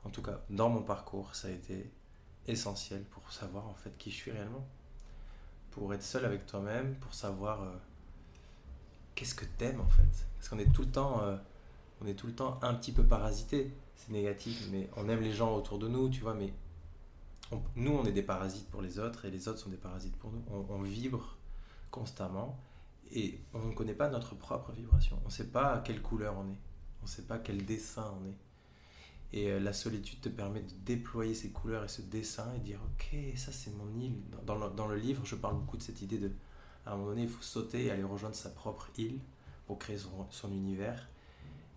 [0.05, 1.91] en tout cas dans mon parcours, ça a été
[2.47, 4.67] essentiel pour savoir en fait qui je suis réellement.
[5.71, 7.77] Pour être seul avec toi-même, pour savoir euh,
[9.15, 10.27] qu'est-ce que t'aimes en fait.
[10.37, 11.23] Parce qu'on est tout le temps...
[11.23, 11.37] euh,
[12.01, 13.73] on est tout le temps un petit peu parasité.
[13.97, 16.53] C'est négatif, mais on aime les gens autour de nous, tu vois, mais
[17.77, 20.31] nous, on est des parasites pour les autres et les autres sont des parasites pour
[20.33, 20.43] nous.
[20.51, 21.37] On, vibre
[21.91, 22.59] constamment
[23.13, 25.19] et on ne connaît pas notre propre vibration.
[25.23, 26.59] On ne sait pas quelle couleur on est.
[27.05, 28.37] On ne sait pas quel dessin on est.
[29.35, 32.81] Et euh, la solitude te permet de déployer ces couleurs et ce dessin et dire
[32.95, 34.17] Ok, ça c'est mon île.
[34.47, 36.31] Dans, le, dans le livre, je parle beaucoup de cette idée de
[36.87, 39.21] à un moment donné, il faut sauter et aller rejoindre sa propre île
[39.67, 41.11] pour créer son, son univers.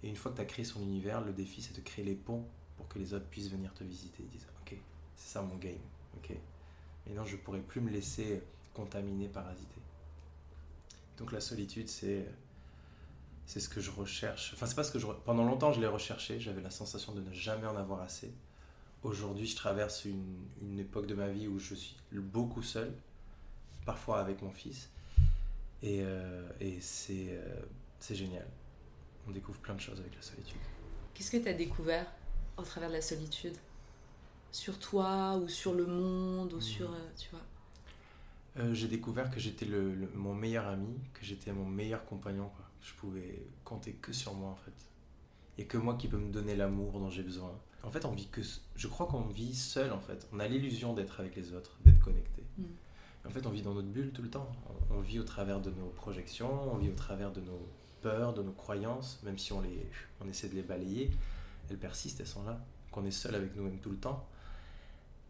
[0.02, 2.16] Et une fois que tu as créé son univers, le défi c'est de créer les
[2.16, 2.46] ponts
[2.78, 4.24] pour que les autres puissent venir te visiter.
[4.24, 4.78] Ils disent Ok,
[5.18, 5.76] c'est ça mon game.
[6.16, 6.32] Ok.
[6.32, 9.82] Et non, je pourrais plus me laisser contaminer, parasiter.
[11.18, 12.26] Donc la solitude, c'est
[13.48, 14.52] c'est ce que je recherche.
[14.54, 15.08] Enfin, c'est pas ce que je.
[15.26, 16.39] Pendant longtemps, je l'ai recherché.
[16.39, 18.32] J'avais la sensation de ne jamais en avoir assez.
[19.02, 22.93] Aujourd'hui, je traverse une, une époque de ma vie où je suis beaucoup seul,
[23.86, 24.89] parfois avec mon fils.
[25.82, 27.62] Et, euh, et c'est euh,
[28.00, 28.45] c'est génial.
[29.28, 30.60] On découvre plein de choses avec la solitude.
[31.14, 32.06] Qu'est-ce que tu as découvert
[32.58, 33.56] au travers de la solitude?
[34.52, 36.89] Sur toi ou sur le monde ou sur...
[36.91, 38.74] euh, tu vois?
[38.74, 42.50] J'ai découvert que j'étais le, le- mon meilleur ami, que j'étais mon meilleur compagnon.
[42.50, 42.66] Quoi.
[42.82, 44.74] Je pouvais compter que sur moi en fait.
[45.58, 47.52] Et que moi qui peux me donner l'amour dont j'ai besoin.
[47.84, 48.42] En fait, on vit que.
[48.76, 50.28] Je crois qu'on vit seul en fait.
[50.32, 52.44] On a l'illusion d'être avec les autres, d'être connecté.
[52.58, 52.64] Mm.
[53.26, 54.50] En fait, on vit dans notre bulle tout le temps.
[54.90, 57.68] On, on vit au travers de nos projections, on vit au travers de nos
[58.02, 59.90] peurs, de nos croyances, même si on, les,
[60.22, 61.12] on essaie de les balayer.
[61.70, 62.64] Elles persistent, elles sont là.
[62.92, 64.28] Qu'on est seul avec nous-mêmes tout le temps.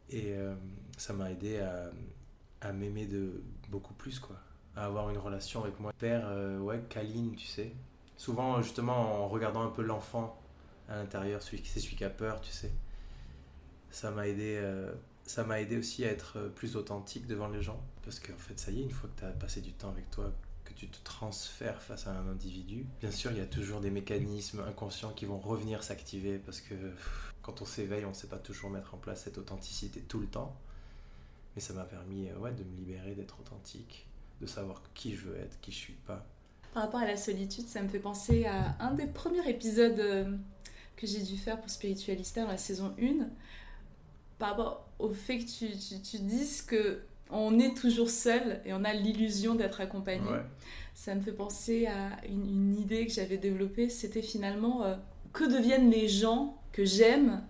[0.09, 0.55] Et euh,
[0.97, 1.91] ça m'a aidé à,
[2.61, 4.37] à m'aimer de beaucoup plus, quoi.
[4.77, 5.91] À avoir une relation avec moi.
[5.97, 7.71] Père, euh, ouais, câline, tu sais.
[8.15, 10.39] Souvent, justement, en regardant un peu l'enfant
[10.87, 12.71] à l'intérieur, celui qui c'est celui qui a peur, tu sais.
[13.89, 14.93] Ça m'a aidé, euh,
[15.25, 17.81] ça m'a aidé aussi à être euh, plus authentique devant les gens.
[18.03, 20.09] Parce qu'en fait, ça y est, une fois que tu as passé du temps avec
[20.11, 20.31] toi,
[20.63, 23.89] que tu te transfères face à un individu, bien sûr, il y a toujours des
[23.89, 26.75] mécanismes inconscients qui vont revenir s'activer parce que
[27.41, 30.27] quand on s'éveille, on ne sait pas toujours mettre en place cette authenticité tout le
[30.27, 30.55] temps.
[31.55, 34.06] Mais ça m'a permis euh, ouais, de me libérer, d'être authentique,
[34.41, 36.25] de savoir qui je veux être, qui je suis pas.
[36.73, 40.35] Par rapport à la solitude, ça me fait penser à un des premiers épisodes euh,
[40.95, 43.27] que j'ai dû faire pour Spiritualista dans la saison 1.
[44.37, 48.73] Par rapport au fait que tu, tu, tu dises que on est toujours seul et
[48.73, 50.29] on a l'illusion d'être accompagné.
[50.29, 50.45] Ouais.
[50.93, 53.89] Ça me fait penser à une, une idée que j'avais développée.
[53.89, 54.95] C'était finalement euh,
[55.33, 57.41] que deviennent les gens que j'aime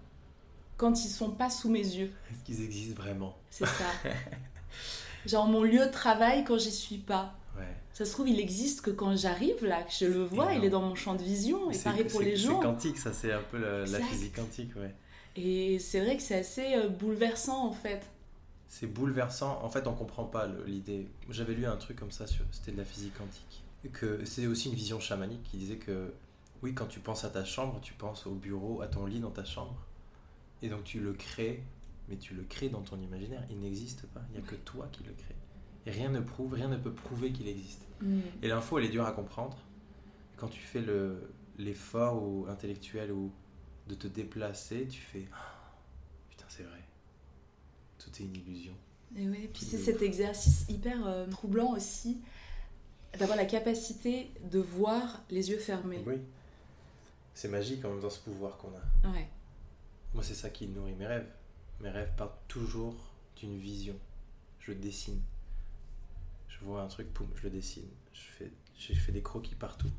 [0.78, 2.12] quand ils sont pas sous mes yeux?
[2.32, 3.36] Est-ce qu'ils existent vraiment?
[3.50, 3.86] C'est ça.
[5.28, 7.36] Genre mon lieu de travail quand j'y suis pas.
[7.58, 7.64] Ouais.
[7.94, 10.70] Ça se trouve, il existe que quand j'arrive là, que je le vois, il est
[10.70, 11.72] dans mon champ de vision.
[11.72, 12.62] Et pareil pour les gens.
[12.62, 14.94] C'est quantique, ça, c'est un peu la, physique quantique, ouais.
[15.36, 18.02] Et c'est vrai que c'est assez euh, bouleversant en fait.
[18.68, 19.60] C'est bouleversant.
[19.64, 21.08] En fait, on comprend pas l'idée.
[21.30, 23.64] J'avais lu un truc comme ça, c'était de la physique quantique.
[23.86, 26.12] Et que c'est aussi une vision chamanique qui disait que,
[26.64, 29.32] oui, quand tu penses à ta chambre, tu penses au bureau, à ton lit dans
[29.32, 29.76] ta chambre.
[30.62, 31.64] Et donc tu le crées,
[32.10, 33.44] mais tu le crées dans ton imaginaire.
[33.50, 34.22] Il n'existe pas.
[34.30, 35.36] Il n'y a que toi qui le crée.
[35.86, 37.86] Et rien ne prouve, rien ne peut prouver qu'il existe.
[38.02, 38.20] Mm.
[38.44, 39.58] Et l'info, elle est dure à comprendre.
[40.36, 43.32] Quand tu fais le- l'effort ou intellectuel ou
[43.88, 45.72] de te déplacer, tu fais Ah,
[46.30, 46.84] putain, c'est vrai.
[48.00, 48.74] Tout est une illusion.
[49.16, 52.20] Et ouais, puis c'est cet exercice hyper euh, troublant aussi
[53.18, 56.04] d'avoir la capacité de voir les yeux fermés.
[56.06, 56.16] Oui.
[57.34, 59.10] C'est magique en même temps ce pouvoir qu'on a.
[59.14, 59.28] Ouais.
[60.14, 61.28] Moi, c'est ça qui nourrit mes rêves.
[61.82, 62.96] Mes rêves partent toujours
[63.36, 63.96] d'une vision.
[64.60, 65.22] Je dessine.
[66.48, 67.88] Je vois un truc, poum, je le dessine.
[68.14, 69.92] Je fais, je fais des croquis partout.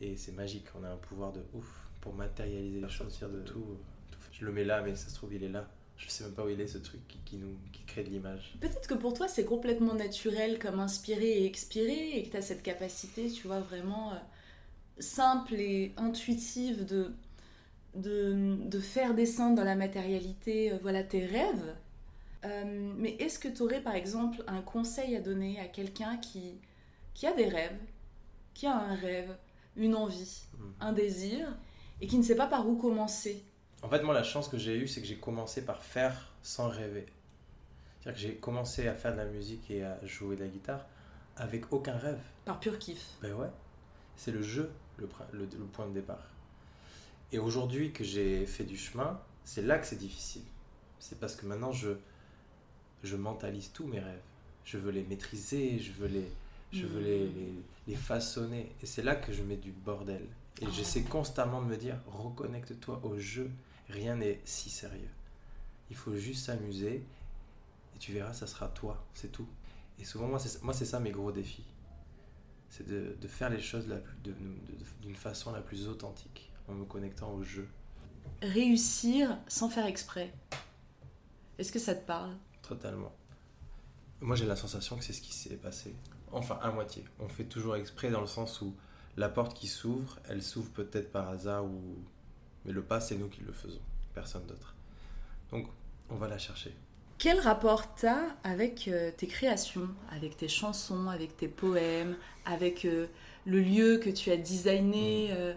[0.00, 0.66] Et c'est magique.
[0.78, 3.18] On a un pouvoir de ouf pour matérialiser les choses.
[3.20, 3.78] De tout,
[4.10, 4.18] tout.
[4.32, 5.68] Je le mets là, mais ça se trouve, il est là.
[5.96, 8.10] Je sais même pas où il est ce truc qui, qui nous, qui crée de
[8.10, 8.56] l'image.
[8.60, 12.42] Peut-être que pour toi c'est complètement naturel comme inspirer et expirer et que tu as
[12.42, 14.16] cette capacité, tu vois, vraiment euh,
[14.98, 17.12] simple et intuitive de,
[17.94, 21.74] de, de faire descendre dans la matérialité euh, voilà, tes rêves.
[22.44, 26.58] Euh, mais est-ce que tu aurais par exemple un conseil à donner à quelqu'un qui,
[27.14, 27.78] qui a des rêves,
[28.54, 29.36] qui a un rêve,
[29.76, 30.72] une envie, Mhm.
[30.80, 31.48] un désir
[32.00, 33.44] et qui ne sait pas par où commencer?
[33.82, 36.68] En fait, moi, la chance que j'ai eue, c'est que j'ai commencé par faire sans
[36.68, 37.06] rêver.
[38.00, 40.86] C'est-à-dire que j'ai commencé à faire de la musique et à jouer de la guitare
[41.36, 42.20] avec aucun rêve.
[42.44, 43.02] Par pur kiff.
[43.22, 43.48] Ben ouais,
[44.16, 46.28] c'est le jeu, le, le point de départ.
[47.32, 50.42] Et aujourd'hui que j'ai fait du chemin, c'est là que c'est difficile.
[50.98, 51.90] C'est parce que maintenant je,
[53.02, 54.20] je mentalise tous mes rêves.
[54.64, 56.30] Je veux les maîtriser, je veux les,
[56.72, 57.52] je veux les, les,
[57.88, 58.70] les façonner.
[58.82, 60.24] Et c'est là que je mets du bordel.
[60.60, 63.50] Et j'essaie constamment de me dire, reconnecte-toi au jeu.
[63.88, 65.08] Rien n'est si sérieux.
[65.90, 67.02] Il faut juste s'amuser.
[67.96, 69.02] Et tu verras, ça sera toi.
[69.14, 69.48] C'est tout.
[69.98, 71.64] Et souvent, moi, c'est moi, c'est ça mes gros défis.
[72.70, 74.34] C'est de, de faire les choses de- de-
[75.02, 77.68] d'une façon la plus authentique, en me connectant au jeu.
[78.42, 80.32] Réussir sans faire exprès.
[81.58, 82.34] Est-ce que ça te parle?
[82.62, 83.12] Totalement.
[84.20, 85.94] Moi, j'ai la sensation que c'est ce qui s'est passé.
[86.32, 87.04] Enfin, à moitié.
[87.20, 88.74] On fait toujours exprès dans le sens où
[89.16, 91.80] la porte qui s'ouvre, elle s'ouvre peut-être par hasard ou...
[92.64, 93.80] Mais le pas, c'est nous qui le faisons,
[94.14, 94.74] personne d'autre.
[95.50, 95.66] Donc,
[96.08, 96.74] on va la chercher.
[97.18, 103.06] Quel rapport t'as avec euh, tes créations, avec tes chansons, avec tes poèmes, avec euh,
[103.44, 105.54] le lieu que tu as designé euh,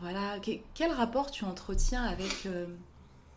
[0.00, 2.66] Voilà, Que- quel rapport tu entretiens avec euh,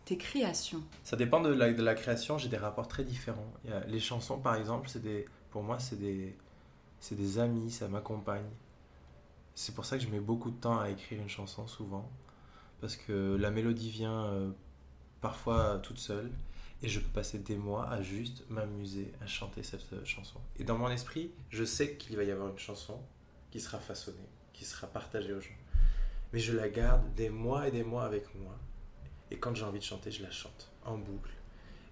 [0.04, 0.82] tes créations?
[1.04, 3.52] Ça dépend de la, création, j'ai des rapports très différents.
[3.86, 8.48] Les chansons, par exemple, c'est pour moi, c'est des, amis, ça m'accompagne.
[9.54, 12.08] C'est pour ça que je mets beaucoup de temps à écrire une chanson, souvent.
[12.80, 14.50] Parce que la mélodie vient euh,
[15.20, 16.30] parfois toute seule.
[16.80, 20.38] Et je peux passer des mois à juste m'amuser à chanter cette chanson.
[20.60, 23.00] Et dans mon esprit, je sais qu'il va y avoir une chanson
[23.50, 25.48] qui sera façonnée, qui sera partagée aux gens.
[26.32, 28.58] Mais je la garde des mois et des mois avec moi.
[29.30, 31.30] Et quand j'ai envie de chanter, je la chante en boucle.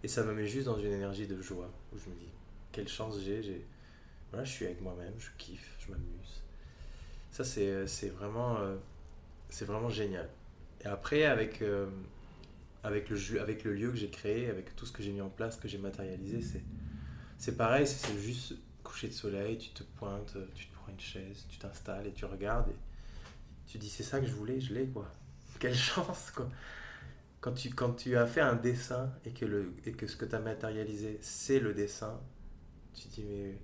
[0.02, 2.30] Et ça me met juste dans une énergie de joie où je me dis
[2.72, 3.66] quelle chance j'ai.
[4.30, 6.42] Voilà, je suis avec moi-même, je kiffe, je m'amuse.
[7.30, 8.76] Ça, c'est, c'est, vraiment, euh,
[9.48, 10.28] c'est vraiment génial.
[10.82, 11.86] Et après, avec, euh,
[12.82, 15.30] avec, le, avec le lieu que j'ai créé, avec tout ce que j'ai mis en
[15.30, 16.62] place, que j'ai matérialisé, c'est,
[17.38, 17.86] c'est pareil.
[17.86, 22.06] C'est, juste coucher de soleil, tu te pointes, tu te prends une chaise, tu t'installes
[22.06, 22.72] et tu regardes.
[23.66, 25.12] Tu dis c'est ça que je voulais, je l'ai quoi.
[25.58, 26.48] Quelle chance quoi
[27.40, 30.24] quand tu, quand tu as fait un dessin et que, le, et que ce que
[30.24, 32.20] tu as matérialisé, c'est le dessin,
[32.94, 33.54] tu dis, mais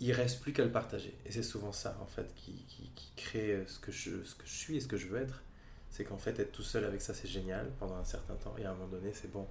[0.00, 1.16] il reste plus qu'à le partager.
[1.24, 4.34] Et c'est souvent ça, en fait, qui, qui, qui crée euh, ce que, je, ce
[4.34, 5.42] que je suis et ce que je veux être.
[5.90, 8.54] C'est qu'en fait, être tout seul avec ça, c'est génial pendant un certain temps.
[8.58, 9.46] Et à un moment donné, c'est bon.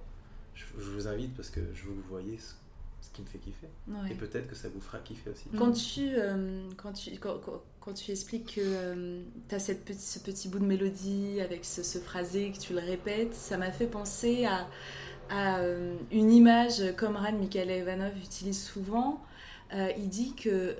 [0.54, 2.54] Je, je vous invite parce que je veux que vous voyez ce,
[3.00, 3.68] ce qui me fait kiffer.
[3.88, 4.12] Ouais.
[4.12, 5.48] Et peut-être que ça vous fera kiffer aussi.
[5.56, 10.00] Quand tu, euh, quand tu, quand, quand- quand tu expliques que tu as cette petit,
[10.00, 13.70] ce petit bout de mélodie avec ce, ce phrasé, que tu le répètes, ça m'a
[13.72, 14.66] fait penser à,
[15.28, 19.22] à, euh, une image qu'Omran Mikhail Ivanov utilise souvent.
[19.74, 20.76] Euh, il dit que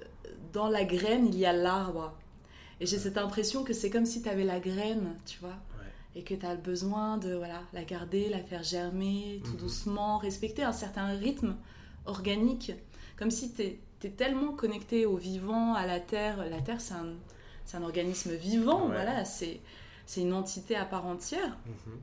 [0.55, 2.15] dans la graine, il y a l'arbre.
[2.81, 6.21] Et j'ai cette impression que c'est comme si tu avais la graine, tu vois, Ouais.
[6.21, 9.59] et que tu as besoin de voilà, la garder, la faire germer tout Mhm.
[9.59, 11.55] doucement, respecter un certain rythme
[12.07, 12.73] organique,
[13.17, 16.49] comme si tu es, tellement connecté au vivant, à la terre.
[16.51, 17.15] La terre, c'est un,
[17.65, 18.93] c'est un organisme vivant, Ouais.
[18.95, 19.61] voilà, c'est
[20.07, 21.57] c'est une entité à part entière.
[21.67, 21.99] Mhm.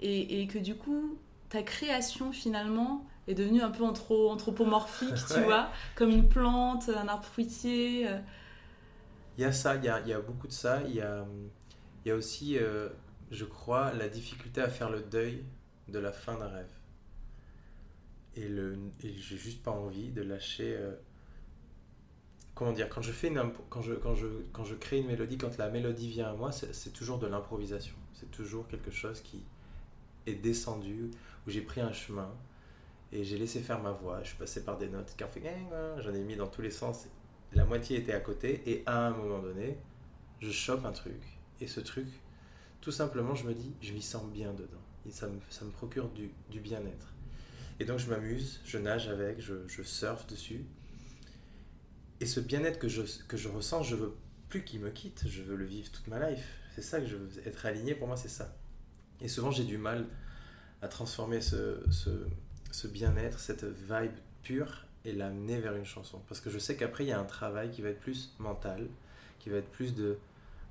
[0.00, 5.32] Et, et que du coup, ta création finalement est devenue un peu anthro- anthropomorphique, tu
[5.34, 5.44] Ouais.
[5.44, 8.08] vois, comme une plante, un arbre fruitier.
[8.08, 8.18] euh.
[9.36, 10.80] Il y a ça, il y a, il y a beaucoup de ça.
[10.86, 11.26] Il y a,
[12.04, 12.88] il y a aussi, euh,
[13.30, 15.44] je crois, la difficulté à faire le deuil
[15.88, 16.70] de la fin d'un rêve.
[18.36, 20.76] Et, le, et j'ai juste pas envie de lâcher.
[20.76, 20.94] euh,
[22.60, 25.38] comment dire Quand je fais une quand je, quand je, quand je crée une mélodie,
[25.38, 27.94] quand la mélodie vient à moi, c'est toujours de l'improvisation.
[28.12, 29.42] C'est toujours quelque chose qui
[30.26, 31.10] est descendu,
[31.46, 32.30] où j'ai pris un chemin
[33.12, 34.22] et j'ai laissé faire ma voix.
[34.22, 35.16] Je suis passé par des notes
[36.00, 37.06] j'en ai mis dans tous les sens.
[37.54, 39.78] La moitié était à côté et à un moment donné,
[40.40, 41.22] je chope un truc
[41.62, 42.08] et ce truc,
[42.82, 46.10] tout simplement, je me dis, je m'y sens bien dedans ça me, ça me procure
[46.10, 47.14] du, du bien-être.
[47.78, 50.66] Et donc je m'amuse, je nage avec, je, je surfe dessus.
[52.20, 54.14] Et ce bien-être que je, que je ressens, je veux
[54.50, 56.44] plus qu'il me quitte, je veux le vivre toute ma life.
[56.74, 58.54] C'est ça que je veux être aligné, pour moi c'est ça.
[59.20, 60.06] Et souvent j'ai du mal
[60.82, 64.12] à transformer ce, ce, bien-être, cette vibe
[64.42, 66.20] pure et l'amener vers une chanson.
[66.28, 68.88] Parce que je sais qu'après il y a un travail qui va être plus mental,
[69.38, 70.18] qui va être plus de...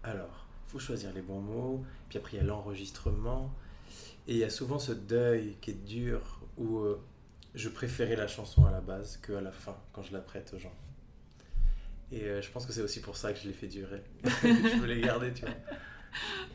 [0.04, 3.54] Alors, faut choisir les bons mots, puis après il y a l'enregistrement.
[4.28, 7.02] Et il y a souvent ce deuil qui est dur où euh,
[7.56, 10.54] je préférais la chanson à la base que à la fin, quand je la prête
[10.54, 10.76] aux gens.
[12.12, 14.01] Et euh, je pense que c'est aussi pour ça que je l'ai fait durer.
[14.24, 15.55] je voulais garder, tu vois.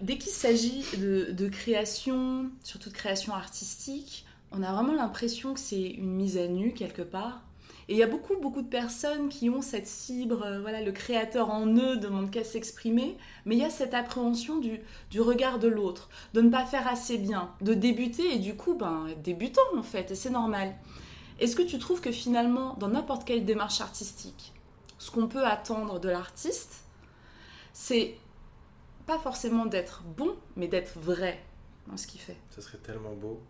[0.01, 5.91] Dès qu'il s'agit de, création, surtout de création artistique, on a vraiment l'impression que c'est
[5.91, 7.43] une mise à nu quelque part.
[7.89, 10.91] Et il y a beaucoup, beaucoup de personnes qui ont cette fibre, euh, voilà, le
[10.91, 15.69] créateur en eux demande qu'à s'exprimer, mais il y a cette appréhension du, regard de
[15.69, 19.83] l'autre, de ne pas faire assez bien, de débuter et du coup, ben, débutant en
[19.83, 20.75] fait, et c'est normal.
[21.41, 24.54] Est-ce que tu trouves que finalement, dans n'importe quelle démarche artistique,
[25.05, 26.85] ce qu'on peut attendre de l'artiste,
[27.75, 28.17] c'est
[29.05, 31.45] pas forcément d'être bon, mais d'être vrai
[31.87, 33.43] dans ce qu'il fait Ça serait tellement beau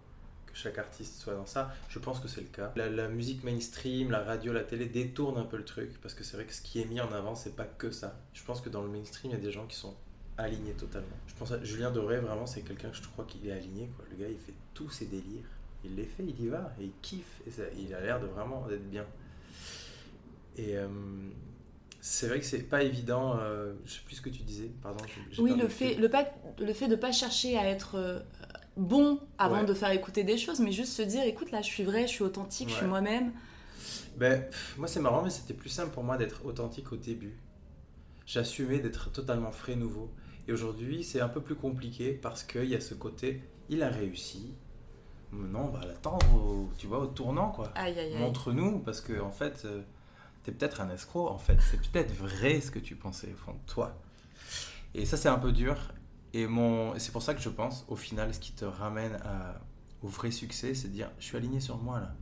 [0.47, 1.73] que chaque artiste soit dans ça.
[1.89, 2.73] Je pense que c'est le cas.
[2.75, 6.37] La, musique mainstream, la radio, la télé détournent un peu le truc parce que c'est
[6.37, 8.19] vrai que ce qui est mis en avant, c'est pas que ça.
[8.33, 9.95] Je pense que dans le mainstream, il y a des gens qui sont
[10.37, 11.17] alignés totalement.
[11.29, 13.89] Je pense à Julien Doré, vraiment, c'est quelqu'un que je crois qu'il est aligné.
[14.11, 15.47] Le gars, il fait tous ses délires.
[15.85, 17.43] Il les fait, il y va, et il kiffe.
[17.79, 19.07] Il a l'air de vraiment d'être bien.
[20.57, 20.87] Et euh,
[22.01, 23.37] c'est vrai que c'est pas évident.
[23.39, 25.05] euh, je sais plus ce que tu disais, pardon.
[25.39, 26.27] Oui, le fait, le, pas,
[26.59, 28.21] le fait de pas chercher à être euh,
[28.77, 29.67] bon avant Ouais.
[29.67, 32.13] de faire écouter des choses, mais juste se dire, écoute, là, je suis vrai, je
[32.13, 33.33] suis authentique, je suis moi-même.
[34.17, 34.45] Ben,
[34.79, 37.37] moi, c'est marrant, mais c'était plus simple pour moi d'être authentique au début.
[38.27, 40.11] J'assumais d'être totalement frais, nouveau.
[40.47, 43.89] Et aujourd'hui, c'est un peu plus compliqué parce qu'il y a ce côté, il a
[43.89, 44.55] réussi.
[45.33, 47.73] Maintenant, on va l'attendre, au, tu vois, au tournant, quoi.
[47.75, 48.19] Aïe, aïe, aïe.
[48.19, 49.67] Montre-nous, parce que en fait,
[50.45, 51.59] t'es peut-être un escroc, en fait.
[51.61, 54.01] C'est peut-être vrai ce que tu pensais au fond de toi.
[54.95, 55.77] Et ça, c'est un peu dur.
[56.33, 56.97] Et mon...
[56.99, 59.19] c'est pour ça que je pense, au final, ce qui te ramène
[60.03, 62.15] au vrai succès, c'est de dire, je suis aligné sur moi, là.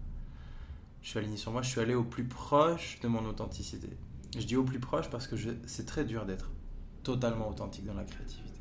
[1.03, 3.89] Je suis aligné sur moi, je suis allé au plus proche de mon authenticité.
[4.39, 5.35] Je dis au plus proche parce que
[5.67, 6.51] c'est très dur d'être
[7.03, 8.61] totalement authentique dans la créativité.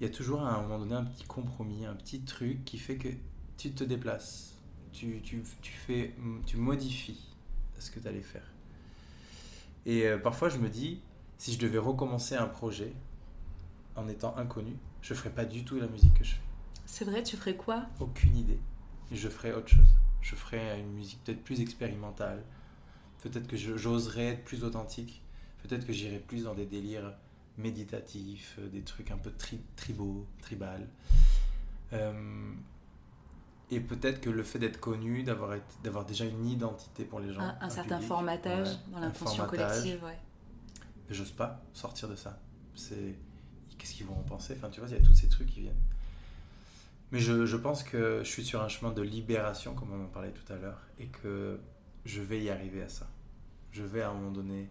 [0.00, 2.78] Il y a toujours à un moment donné un petit compromis, un petit truc qui
[2.78, 3.08] fait que
[3.58, 4.54] tu te déplaces,
[4.92, 6.14] tu, tu, tu fais,
[6.46, 7.29] tu modifies
[7.80, 8.46] ce que tu allais faire.
[9.86, 11.00] Et euh, parfois je me dis,
[11.38, 12.92] si je devais recommencer un projet
[13.96, 16.40] en étant inconnu, je ferais pas du tout la musique que je fais.
[16.86, 17.86] C'est vrai, tu ferais quoi?
[18.00, 18.58] Aucune idée.
[19.12, 19.86] Je ferais autre chose.
[20.20, 22.42] Je ferais une musique peut-être plus expérimentale.
[23.22, 25.22] Peut-être que j'oserais être plus authentique.
[25.62, 27.12] Peut-être que j'irais plus dans des délires
[27.58, 30.86] méditatifs, euh, des trucs un peu tri- tribaux, tribal.
[31.92, 32.52] Euh,
[33.70, 37.32] et peut-être que le fait d'être connu, d'avoir été- d'avoir déjà une identité pour les
[37.32, 37.40] gens.
[37.42, 40.18] Un, un certain public, formatage ouais, dans l'inconscient collectif, ouais.
[41.08, 42.38] Mais J'ose pas sortir de ça.
[42.74, 43.14] C'est
[43.78, 44.54] qu'est-ce qu'ils vont en penser?
[44.56, 45.80] Enfin, tu vois, il y a tous ces trucs qui viennent.
[47.12, 50.08] Mais je, je pense que je suis sur un chemin de libération, comme on en
[50.08, 51.58] parlait tout à l'heure, et que
[52.04, 53.08] je vais y arriver à ça.
[53.72, 54.68] Je vais à un moment donné.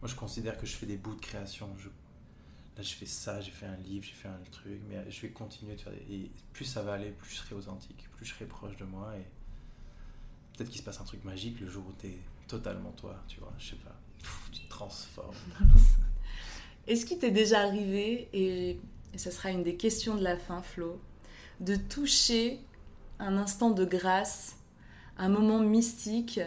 [0.00, 1.68] Moi, je considère que je fais des bouts de création.
[1.78, 1.88] Je,
[2.76, 5.30] là, je fais ça, j'ai fait un livre, j'ai fait un truc, mais je vais
[5.30, 6.14] continuer de faire des.
[6.14, 9.12] Et plus ça va aller, plus je serai authentique, plus je serai proche de moi,
[9.16, 9.24] et
[10.56, 12.18] peut-être qu'il se passe un truc magique le jour où tu es
[12.48, 13.96] totalement toi, tu vois, je sais pas.
[14.52, 15.34] Tu te transformes.
[16.86, 18.80] Est-ce qu'il t'est déjà arrivé, et,
[19.16, 21.00] ça sera une des questions de la fin, Flo,
[21.60, 22.60] de toucher
[23.18, 24.56] un instant de grâce,
[25.18, 26.40] un moment mystique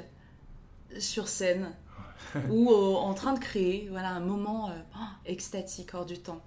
[0.98, 1.76] sur scène,
[2.50, 6.42] ou au- en train de créer, voilà, un moment euh, oh, extatique, hors du temps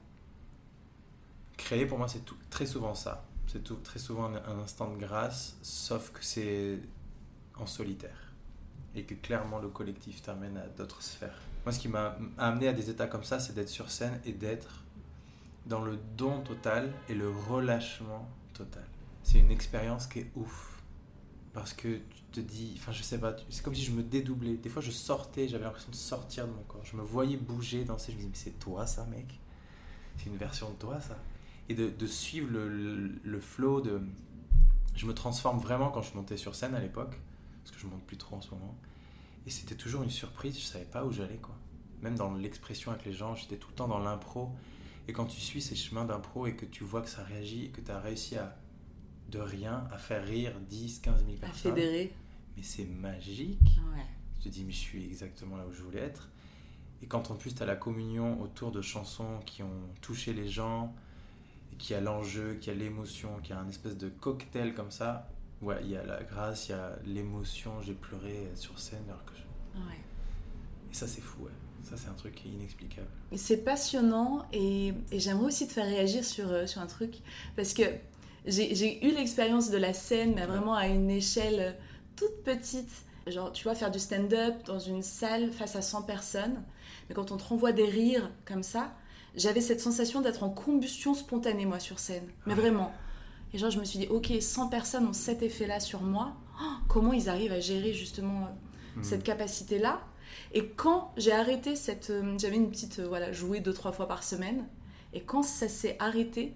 [1.56, 3.24] Créer pour moi c'est tout- très souvent ça.
[3.46, 6.78] C'est tout- très souvent un, un instant de grâce, sauf que c'est
[7.58, 8.32] en solitaire.
[8.94, 11.38] Et que clairement le collectif t'amène à d'autres sphères.
[11.64, 14.32] Moi ce qui m'a amené à des états comme ça, c'est d'être sur scène et
[14.32, 14.82] d'être
[15.66, 18.84] dans le don total et le relâchement total.
[19.22, 20.80] C'est une expérience qui est ouf.
[21.52, 22.00] Parce que
[22.32, 24.56] te dis, enfin je sais pas, c'est comme si je me dédoublais.
[24.56, 26.84] Des fois je sortais, j'avais l'impression de sortir de mon corps.
[26.84, 29.38] Je me voyais bouger, danser, je me disais, mais c'est toi ça mec
[30.16, 31.16] C'est une version de toi ça
[31.68, 32.68] Et de, de suivre le,
[33.22, 34.00] le, flow de...
[34.94, 37.18] Je me transforme vraiment quand je montais sur scène à l'époque,
[37.64, 38.76] parce que je monte plus trop en ce moment.
[39.46, 41.54] Et c'était toujours une surprise, je savais pas où j'allais quoi.
[42.02, 44.50] Même dans l'expression avec les gens, j'étais tout le temps dans l'impro.
[45.08, 47.80] Et quand tu suis ces chemins d'impro et que tu vois que ça réagit que
[47.80, 48.57] tu as réussi à,
[49.28, 52.12] de rien, à faire rire 10, 15 000 à personnes, fédérer
[52.56, 53.60] mais c'est magique.
[53.94, 54.02] Ouais.
[54.40, 56.28] Tu te dis, mais je suis exactement là où je voulais être.
[57.02, 60.48] Et quand en plus tu as la communion autour de chansons qui ont touché les
[60.48, 60.92] gens,
[61.88, 64.90] y a l'enjeu, qu'il y a l'émotion, qu'il y a un espèce de cocktail comme
[64.90, 65.28] ça,
[65.62, 69.24] ouais, il y a la grâce, il y a l'émotion, j'ai pleuré sur scène alors
[69.24, 69.98] que je- Ouais.
[70.90, 71.52] Et ça c'est fou, ouais.
[71.84, 73.06] Ça c'est un truc qui est inexplicable.
[73.36, 77.18] C'est passionnant et, et j'aimerais aussi te faire réagir sur, euh, sur un truc
[77.54, 77.82] parce que
[78.46, 81.72] j'ai eu l'expérience de la scène, mais vraiment à une échelle euh,
[82.16, 82.90] toute petite.
[83.26, 86.62] Genre, tu vois, faire du stand-up dans une salle face à 100 personnes,
[87.08, 88.94] mais quand on te renvoie des rires comme ça,
[89.36, 92.26] j'avais cette sensation d'être en combustion spontanée, moi, sur scène.
[92.46, 92.90] Mais vraiment.
[93.52, 96.32] Et genre, je me suis dit, ok, 100 personnes ont cet effet-là sur moi.
[96.60, 100.00] Oh, comment ils arrivent à gérer justement euh, cette capacité-là?
[100.52, 102.10] Et quand j'ai arrêté cette...
[102.10, 103.00] euh, J'avais une petite...
[103.00, 104.66] voilà, jouer deux, trois fois par semaine.
[105.12, 106.54] Et quand ça s'est arrêté,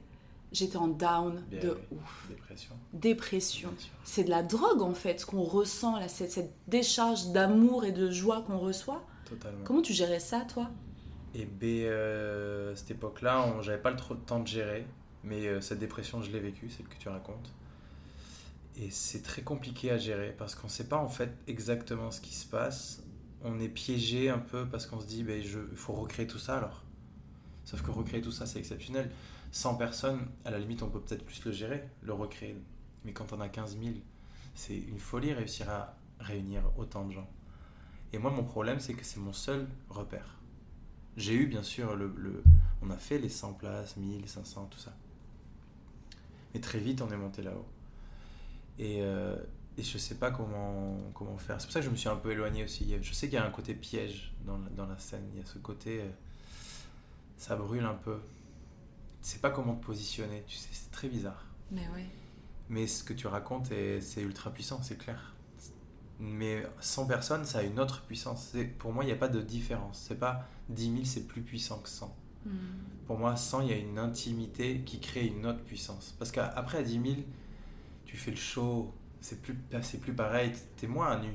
[0.53, 1.99] j'étais en down Bien de oui.
[1.99, 2.27] ouf.
[2.29, 2.75] Dépression.
[2.93, 3.69] Dépression.
[3.71, 3.89] Bien.
[4.05, 7.93] C'est de la drogue en fait, ce qu'on ressent là, cette, cette décharge d'amour et
[7.93, 9.03] de joie qu'on reçoit.
[9.25, 9.65] Totalement.
[9.65, 10.71] Comment tu gérais ça, toi?
[11.35, 14.87] Et ben, euh, cette époque-là, j'avais pas le trop de temps de gérer,
[15.25, 17.51] mais euh, cette dépression, je l'ai vécue, celle que tu racontes.
[18.77, 22.21] et c'est très compliqué à gérer parce qu'on ne sait pas en fait exactement ce
[22.21, 23.03] qui se passe.
[23.45, 26.59] On est piégé un peu parce qu'on se dit, ben, il faut recréer tout ça
[26.59, 26.85] alors.
[27.65, 29.11] Sauf que recréer tout ça, c'est exceptionnel.
[29.53, 32.57] 100 personnes, à la limite, on peut peut-être plus le gérer, le recréer.
[33.05, 33.95] Mais quand on a 15 000,
[34.55, 37.29] c'est une folie réussir à réunir autant de gens.
[38.13, 40.39] Et moi, mon problème, c'est que c'est mon seul repère.
[41.17, 42.43] J'ai eu, bien sûr, le,
[42.81, 44.95] on a fait les 100 places, 1000, 500, tout ça.
[46.55, 47.67] Mais très vite, on est monté là-haut.
[48.79, 49.37] Et, euh,
[49.77, 51.61] et je sais pas comment, comment faire.
[51.61, 52.95] C'est pour ça que je me suis un peu éloigné aussi.
[53.03, 55.25] Je sais qu'il y a un côté piège dans la, dans la scène.
[55.35, 56.01] Il y a ce côté.
[56.01, 56.11] Euh,
[57.37, 58.19] ça brûle un peu.
[59.23, 60.45] Tu sais pas comment te positionner.
[60.47, 61.47] Tu sais, c'est très bizarre.
[61.71, 62.07] Mais ouais.
[62.69, 63.69] Mais ce que tu racontes,
[64.01, 65.35] c'est ultra puissant, c'est clair.
[66.19, 68.53] Mais 100 personnes, ça a une autre puissance.
[68.79, 70.05] Pour moi, il n'y a pas de différence.
[70.09, 72.17] C'est pas 10 000, c'est plus puissant que 100.
[72.45, 72.51] Hmm.
[73.07, 76.15] Pour moi, 100, il y a une intimité qui crée une autre puissance.
[76.19, 77.05] Parce qu'après, à 10 000,
[78.05, 81.33] tu fais le show, c'est plus, c'est plus pareil, t'es moins nu.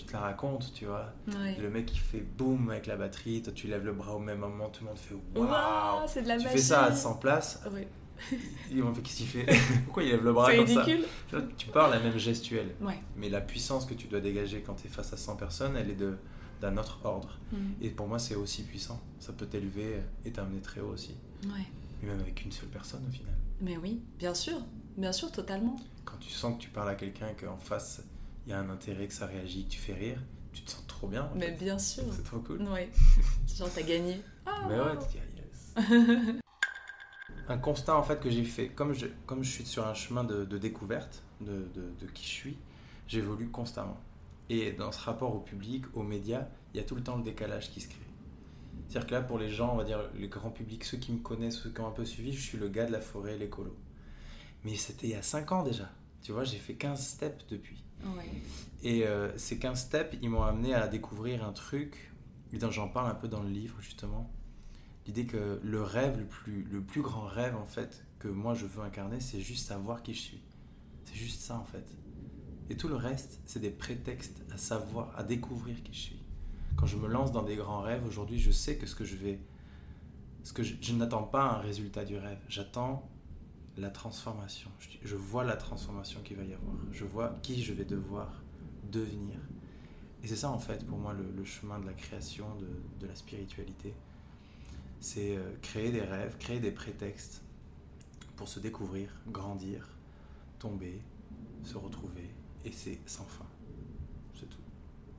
[0.00, 1.12] Tu te la racontes, tu vois.
[1.26, 4.38] Le mec qui fait boum avec la batterie, toi tu lèves le bras au même
[4.38, 6.06] moment, tout le monde fait waouh.
[6.06, 7.62] c'est de la Tu fais ça à 100 places.
[7.70, 7.82] Oui.
[8.70, 9.46] Ils vont fait qu'est-ce qu'il fait?
[9.84, 11.04] Pourquoi il lève le bras comme ridicule.
[11.30, 12.74] ça Tu parles la même gestuelle.
[13.16, 15.90] Mais la puissance que tu dois dégager quand tu es face à 100 personnes, elle
[15.90, 16.16] est de
[16.60, 17.38] d'un autre ordre.
[17.52, 17.56] Mm.
[17.80, 19.00] Et pour moi, c'est aussi puissant.
[19.18, 21.14] Ça peut t'élever et t'amener très haut aussi.
[21.44, 21.64] Ouais.
[22.02, 23.34] Mais même avec une seule personne au final.
[23.62, 24.58] Mais oui, bien sûr.
[24.98, 25.76] Bien sûr, totalement.
[26.04, 28.02] Quand tu sens que tu parles à quelqu'un et qu'en face,
[28.50, 30.18] il y a un intérêt, que ça réagit, que tu fais rire,
[30.52, 31.30] tu te sens trop bien.
[31.36, 32.02] Mais bien sûr.
[32.10, 32.60] C'est trop cool.
[32.62, 32.90] Ouais.
[33.56, 34.20] Genre, t'as gagné.
[34.44, 34.66] Ah.
[34.68, 35.18] Mais ouais, tu
[35.86, 36.36] yes.
[37.48, 40.24] un constat en fait que j'ai fait, comme je, comme je suis sur un chemin
[40.24, 42.58] de, découverte de, de, qui je suis,
[43.06, 44.00] j'évolue constamment.
[44.48, 47.22] Et dans ce rapport au public, aux médias, il y a tout le temps le
[47.22, 47.98] décalage qui se crée.
[48.88, 51.20] C'est-à-dire que là, pour les gens, on va dire les grands publics, ceux qui me
[51.20, 53.76] connaissent, ceux qui ont un peu suivi, je suis le gars de la forêt, l'écolo.
[54.64, 55.88] Mais c'était il y a 5 ans déjà.
[56.22, 57.84] Tu vois, j'ai fait 15 steps depuis.
[58.82, 62.12] Et euh, ces 15 steps, ils m'ont amené à découvrir un truc,
[62.70, 64.30] j'en parle un peu dans le livre justement.
[65.06, 68.66] L'idée que le rêve, le plus, le plus grand rêve en fait, que moi je
[68.66, 70.42] veux incarner, c'est juste savoir qui je suis.
[71.04, 71.86] C'est juste ça en fait.
[72.68, 76.22] Et tout le reste, c'est des prétextes à savoir, à découvrir qui je suis.
[76.76, 79.16] Quand je me lance dans des grands rêves, aujourd'hui, je sais que ce que je
[79.16, 79.40] vais.
[80.44, 82.38] Ce que je n'attends pas un résultat du rêve.
[82.48, 83.06] J'attends
[83.80, 84.70] la transformation.
[85.02, 86.74] Je, vois la transformation qu'il va y avoir.
[86.92, 88.42] Je vois qui je vais devoir
[88.90, 89.36] devenir.
[90.22, 92.46] Et c'est ça en fait pour moi le, chemin de la création,
[93.00, 93.94] de, la spiritualité.
[95.00, 97.42] C'est euh, créer des rêves, créer des prétextes
[98.36, 99.88] pour se découvrir, grandir,
[100.58, 101.00] tomber,
[101.64, 102.28] se retrouver.
[102.66, 103.46] Et c'est sans fin.
[104.34, 104.60] C'est tout.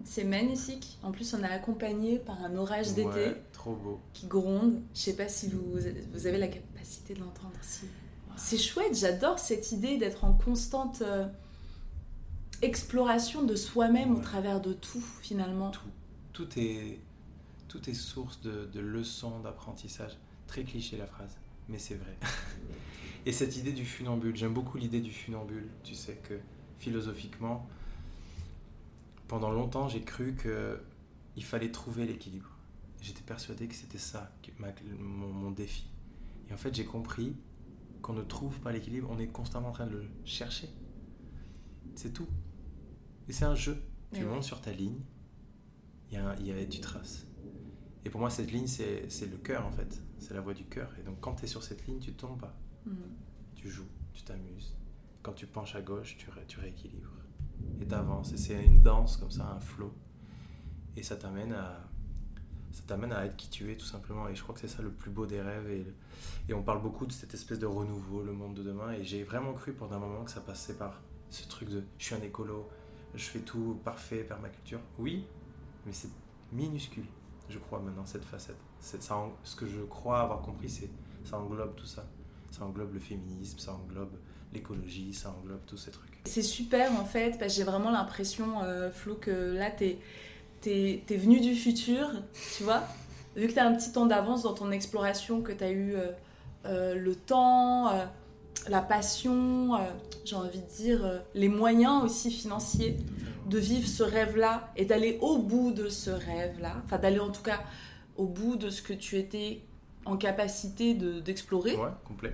[0.04, 1.00] C'est magnifique.
[1.02, 3.34] En plus, on est accompagné par un orage d'été.
[3.54, 4.00] Trop beau.
[4.14, 4.82] Qui gronde.
[4.94, 5.64] Je sais pas si vous,
[6.14, 7.58] vous avez la capacité de l'entendre.
[7.62, 7.88] Si.
[8.44, 11.28] C'est chouette, j'adore cette idée d'être en constante euh,
[12.64, 15.70] exploration de soi-même au travers de tout finalement.
[15.70, 15.88] Tout,
[16.34, 17.00] tout, est,
[17.68, 20.18] tout est source de, de leçons, d'apprentissage.
[20.48, 21.38] Très cliché la phrase,
[21.70, 22.18] mais c'est vrai.
[23.28, 25.70] Et cette idée du funambule, j'aime beaucoup l'idée du funambule.
[25.84, 26.34] Tu sais que
[26.80, 27.70] philosophiquement,
[29.28, 32.50] pendant longtemps, j'ai cru qu'il fallait trouver l'équilibre.
[33.02, 34.32] J'étais persuadé que c'était ça
[35.00, 35.86] mon, mon défi.
[36.50, 37.36] Et en fait, j'ai compris
[38.02, 40.70] qu'on ne trouve pas l'équilibre, on est constamment en train de le chercher.
[41.96, 42.28] C'est tout.
[43.28, 43.82] Et c'est un jeu.
[44.14, 45.00] tu montes sur ta ligne,
[46.12, 47.26] y a, y a, tu traces.
[48.04, 50.02] Et pour moi, cette ligne, c'est le cœur en fait.
[50.18, 50.92] C'est la voix du cœur.
[51.00, 52.58] Et donc, quand tu es sur cette ligne, tu ne tombes pas.
[52.86, 52.94] Mm.
[53.56, 54.76] Tu joues, tu t'amuses.
[55.22, 57.14] Quand tu penches à gauche, tu, tu rééquilibres.
[57.80, 58.34] Et tu avances.
[58.34, 59.94] Et c'est une danse comme ça, un flow.
[60.96, 61.91] Et ça t'amène à,
[62.74, 64.28] ça t'amène à être qui tu es tout simplement.
[64.28, 65.70] Et je crois que c'est ça le plus beau des rêves.
[65.70, 68.92] Et, on parle beaucoup de cette espèce de renouveau, le monde de demain.
[68.92, 72.06] Et j'ai vraiment cru pendant un moment que ça passait par ce truc de je
[72.06, 72.70] suis un écolo,
[73.16, 74.82] je fais tout parfait, permaculture.
[75.00, 75.26] Oui,
[75.86, 76.10] mais c'est
[76.52, 77.06] minuscule,
[77.50, 78.58] je crois maintenant, cette facette.
[78.80, 78.98] Ça,
[79.44, 80.90] ce que je crois avoir compris, c'est
[81.24, 82.06] ça englobe tout ça.
[82.50, 84.18] Ça englobe le féminisme, ça englobe
[84.54, 86.20] l'écologie, ça englobe tous ces trucs.
[86.26, 90.00] C'est super en fait, parce que j'ai vraiment l'impression, euh, Flo, que là, tu es
[90.62, 92.10] t'es es venu du futur,
[92.56, 92.84] tu vois,
[93.36, 95.96] vu que tu as un petit temps d'avance dans ton exploration, que tu as eu
[95.96, 96.12] euh,
[96.66, 98.06] euh, le temps, euh,
[98.70, 99.78] la passion,
[100.24, 102.98] j'ai envie de dire, les moyens aussi financiers
[103.48, 107.42] de vivre ce rêve-là et d'aller au bout de ce rêve-là, enfin d'aller en tout
[107.42, 107.62] cas
[108.18, 109.62] au bout de ce que tu étais
[110.06, 111.76] en capacité d'explorer.
[111.76, 112.34] ouais, complet.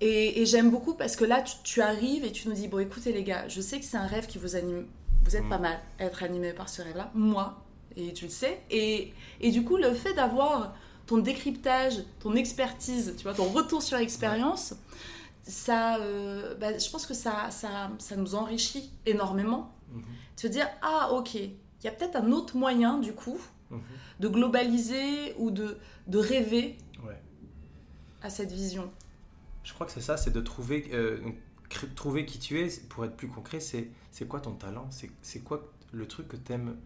[0.00, 3.12] Et, j'aime beaucoup parce que là, tu, tu, arrives et tu nous dis, bon écoutez
[3.12, 4.86] les gars, je sais que c'est un rêve qui vous anime
[5.26, 7.64] vous êtes pas mal à être animé par ce rêve-là, moi,
[7.96, 8.60] et tu le sais.
[8.70, 10.74] Et, et du coup, le fait d'avoir
[11.06, 14.74] ton décryptage, ton expertise, tu vois, ton retour sur expérience,
[15.42, 19.72] ça, euh, bah, je pense que ça, ça, ça nous enrichit énormément.
[19.92, 20.00] Mhm.
[20.02, 21.50] De se dire, ah ok, il
[21.84, 23.38] y a peut-être un autre moyen du coup
[23.70, 23.80] Mhm.
[24.20, 27.20] de globaliser ou de, de rêver Ouais.
[28.22, 28.90] à cette vision.
[29.64, 31.18] Je crois que c'est ça, c'est de trouver, euh,
[31.94, 32.68] trouver qui tu es.
[32.88, 34.86] Pour être plus concret, c'est c'est quoi ton talent?
[34.90, 36.76] C'est c'est quoi le truc que tu aimes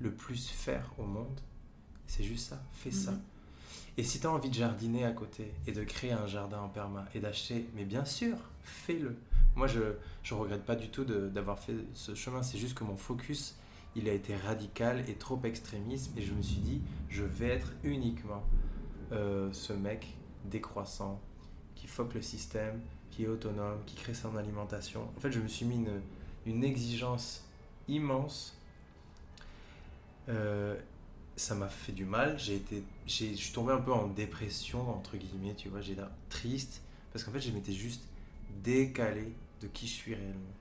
[0.00, 1.40] le plus faire au monde?
[2.06, 3.12] C'est juste ça, fais ça.
[3.12, 3.20] Mhm.
[3.98, 6.68] Et si tu as envie de jardiner à côté et de créer un jardin en
[6.68, 9.16] perma et d'acheter, mais bien sûr, fais-le.
[9.56, 9.80] Moi, je
[10.22, 12.42] je regrette pas du tout d'avoir fait ce chemin.
[12.42, 13.56] C'est juste que mon focus,
[13.96, 16.16] il a été radical et trop extrémiste.
[16.16, 18.44] Et je me suis dit, je vais être uniquement
[19.10, 20.14] euh, ce mec
[20.44, 21.20] décroissant
[21.74, 22.80] qui foque le système,
[23.18, 25.10] qui est autonome, qui crée son alimentation.
[25.16, 26.00] En fait, je me suis mis une,
[26.46, 27.44] une exigence
[27.88, 28.56] immense.
[30.28, 30.76] Euh,
[31.36, 32.38] ça m'a fait du mal.
[32.38, 35.80] J'ai été, j'ai, je suis tombé un peu en dépression entre guillemets, tu vois.
[35.80, 38.04] J'ai l'air triste parce qu'en fait, je m'étais juste
[38.62, 40.54] décalé de qui je suis réellement.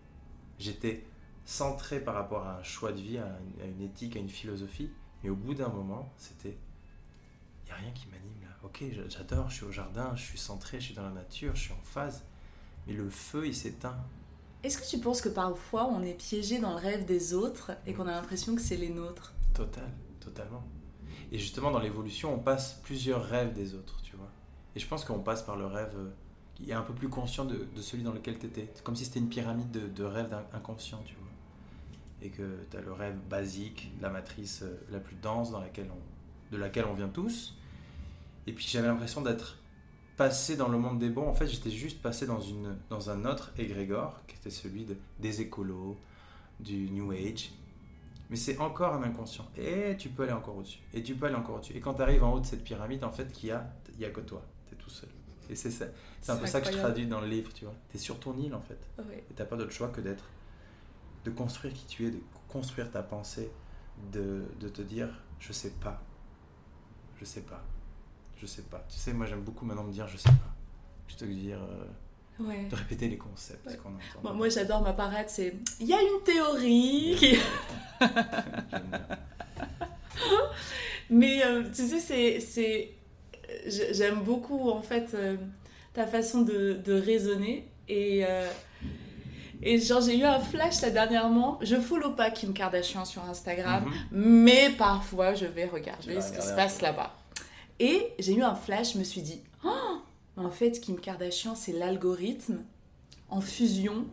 [0.59, 1.05] J'étais
[1.45, 4.91] centré par rapport à un choix de vie, à une, éthique, à une philosophie.
[5.23, 6.57] Mais au bout d'un moment, c'était
[7.65, 8.47] il n'y a rien qui m'anime là.
[8.63, 11.55] Ok, j'a- j'adore, je suis au jardin, je suis centré, je suis dans la nature,
[11.55, 12.23] je suis en phase.
[12.87, 13.97] Mais le feu, il s'éteint.
[14.63, 17.93] Est-ce que tu penses que parfois on est piégé dans le rêve des autres et
[17.93, 19.33] qu'on a l'impression que c'est les nôtres?
[19.53, 20.63] Total, totalement.
[21.31, 24.31] Et justement, dans l'évolution, on passe plusieurs rêves des autres, tu vois.
[24.75, 26.09] Et je pense qu'on passe par le rêve euh,
[26.55, 28.69] qui est un peu plus conscient de, de celui dans lequel tu étais.
[28.73, 31.27] C'est comme si c'était une pyramide de, de rêves inconscients, tu vois.
[32.21, 35.89] Et que tu as le rêve basique, la matrice euh, la plus dense dans laquelle
[35.91, 37.57] on, de laquelle on vient tous.
[38.47, 39.57] Et puis j'avais l'impression d'être
[40.17, 41.27] passé dans le monde des bons.
[41.27, 44.97] En fait, j'étais juste passé dans, une, dans un autre égrégore, qui était celui de,
[45.19, 45.97] des écolos,
[46.59, 47.51] du New Age.
[48.29, 49.47] Mais c'est encore un inconscient.
[49.55, 50.79] Et tu peux aller encore au-dessus.
[50.93, 51.77] Et tu peux aller encore au-dessus.
[51.77, 54.01] Et quand tu arrives en haut de cette pyramide, en fait, qu'il y a, il
[54.01, 54.43] y a que toi.
[54.67, 55.09] Tu es tout seul.
[55.49, 55.85] Et c'est ça.
[56.19, 57.75] C'est un peu ça que je traduis dans le livre, tu vois.
[57.89, 58.79] Tu es sur ton île, en fait.
[58.97, 59.23] Ouais.
[59.29, 60.25] Et t'as pas d'autre choix que d'être,
[61.23, 63.49] de construire qui tu es, de construire ta pensée,
[64.11, 65.09] de, de te dire,
[65.39, 66.01] je sais pas,
[67.19, 67.63] je sais pas,
[68.39, 68.83] je sais pas.
[68.89, 70.53] Tu sais, moi j'aime beaucoup maintenant me dire, je sais pas,
[71.07, 71.85] plutôt que dire, euh,
[72.39, 72.65] Ouais.
[72.69, 73.77] de répéter les concepts Ouais.
[73.77, 74.21] qu'on entend.
[74.21, 77.37] Moi, moi, j'adore ma parade, c'est il y a une théorie qui-.
[81.09, 82.91] Mais euh, tu sais, c'est, c'est,
[83.65, 85.37] j'ai- j'aime beaucoup en fait euh,
[85.93, 88.47] ta façon de, de raisonner et euh,
[89.63, 91.57] et genre j'ai eu un flash là dernièrement.
[91.61, 93.93] Je follow pas Kim Kardashian sur Instagram, Mhm.
[94.11, 97.15] mais parfois je vais regarder vas ce qui se passe là-bas.
[97.79, 99.99] Et j'ai eu un flash, je me suis dit, Oh,
[100.35, 102.59] en fait Kim Kardashian c'est l'algorithme
[103.29, 104.05] en fusion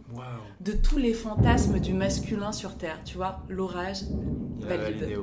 [0.60, 3.00] de tous les fantasmes du masculin sur Terre.
[3.04, 4.02] Tu vois, l'orage,
[4.62, 5.00] a valide.
[5.00, 5.18] validé.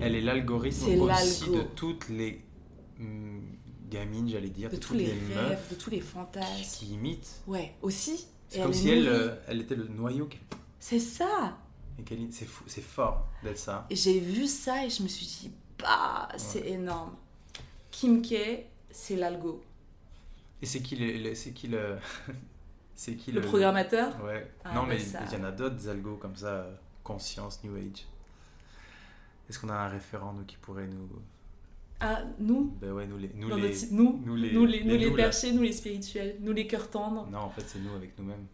[0.00, 2.44] Elle est l'algorithme aussi de toutes les
[3.00, 3.42] hum,
[3.90, 6.76] gamines, j'allais dire, de de, tous les, les, rêves, meufs de tous les qui, fantasmes.
[6.78, 7.42] qui imitent.
[7.46, 8.26] Ouais, aussi.
[8.48, 10.26] C'est comme elle si elle, euh, elle était le noyau.
[10.26, 10.38] qui-
[10.78, 11.58] C'est ça.
[12.30, 13.86] C'est fou, c'est fort d'être ça.
[13.90, 17.16] J'ai vu ça et je me suis dit, bah, c'est énorme.
[17.98, 18.34] Kim K,
[18.90, 19.60] c'est l'algo.
[20.62, 21.96] Et c'est qui le, le- c'est qui le,
[22.94, 24.48] c'est qui Le programmateur Ouais.
[24.64, 25.20] Ah, non bah mais ça.
[25.26, 26.68] il y en a d'autres des algos comme ça,
[27.02, 28.06] conscience, new age.
[29.48, 31.08] Est-ce qu'on a un référent nous qui pourrait nous,
[32.00, 34.96] Ah, nous ben ouais, nous les, nous les, notre- nous, nous les, nous les, nous
[34.96, 37.26] les nous, perchés, nous les spirituels, nous les cœurs tendres.
[37.28, 38.46] Non, en fait c'est nous avec nous-mêmes.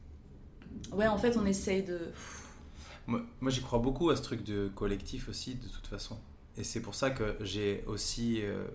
[0.93, 2.11] Ouais, en fait, on essaye de.
[3.07, 6.19] Moi, moi, j'y crois beaucoup à ce truc de collectif aussi, de toute façon.
[6.57, 8.67] Et c'est pour ça que j'ai aussi euh,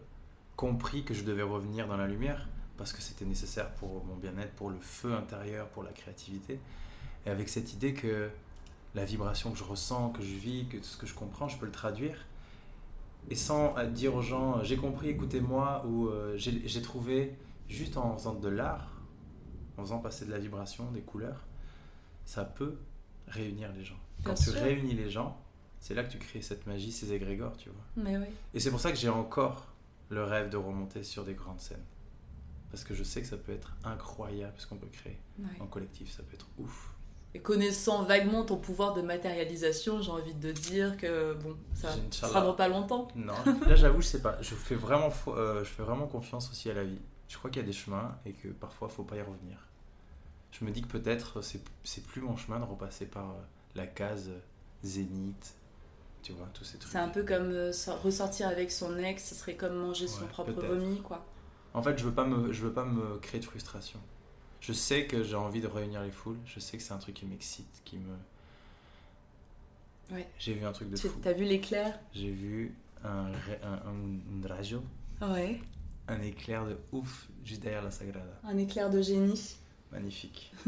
[0.60, 4.52] compris que je devais revenir dans la lumière, parce que c'était nécessaire pour mon bien-être,
[4.56, 6.60] pour le feu intérieur, pour la créativité.
[7.26, 8.30] Et avec cette idée que
[8.94, 11.66] la vibration que je ressens, que je vis, que ce que je comprends, je peux
[11.66, 12.26] le traduire.
[13.30, 17.38] Et sans euh, dire aux gens, euh, j'ai compris, écoutez-moi, ou euh, j'ai trouvé,
[17.70, 18.92] juste en faisant de l'art,
[19.78, 21.46] en faisant passer de la vibration, des couleurs,
[22.26, 22.76] ça peut
[23.30, 24.00] réunir les gens.
[24.26, 25.40] Quand tu réunis les gens,
[25.80, 27.86] c'est là que tu crées cette magie, ces égrégores, tu vois.
[27.96, 28.28] Mais oui.
[28.54, 29.69] Et c'est pour ça que j'ai encore
[30.10, 31.84] le rêve de remonter sur des grandes scènes.
[32.72, 35.46] Parce que je sais que ça peut être incroyable ce qu'on peut créer Ouais.
[35.60, 36.94] en collectif, ça peut être ouf.
[37.36, 42.42] Et connaissant vaguement ton pouvoir de matérialisation, j'ai envie de dire que bon, ça sera
[42.42, 43.08] dans pas longtemps.
[43.16, 43.34] Non,
[43.68, 44.42] là j'avoue, je sais pas.
[44.42, 47.00] Je fais vraiment, fo- euh, je fais vraiment confiance aussi à la vie.
[47.28, 49.58] Je crois qu'il y a des chemins et que parfois faut pas y revenir.
[50.52, 53.34] Je me dis que peut-être c'est c'est plus mon chemin de repasser par euh,
[53.76, 54.40] la case euh,
[54.84, 55.54] zénith,
[56.22, 56.92] tu vois, tous ces trucs.
[56.92, 60.26] C'est un peu comme euh, so- ressortir avec son ex, ce serait comme manger son
[60.28, 61.26] propre vomi, quoi.
[61.74, 64.00] En fait, je veux pas me, je veux pas me créer de frustration.
[64.60, 66.38] Je sais que j'ai envie de réunir les foules.
[66.46, 68.16] Je sais que c'est un truc qui m'excite, qui me.
[70.12, 70.28] Ouais.
[70.40, 71.20] J'ai vu un truc de Tu fou.
[71.26, 71.98] as vu l'éclair?
[72.14, 73.32] J'ai vu un,
[73.64, 75.62] un, un, Ouais.
[76.08, 78.40] un éclair de ouf juste derrière la Sagrada.
[78.44, 79.56] Un éclair de génie.
[79.92, 80.52] Magnifique.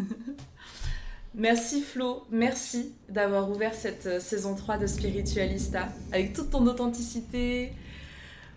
[1.34, 7.72] Merci Flo, merci d'avoir ouvert cette euh, saison 3 de Spiritualista avec toute ton authenticité,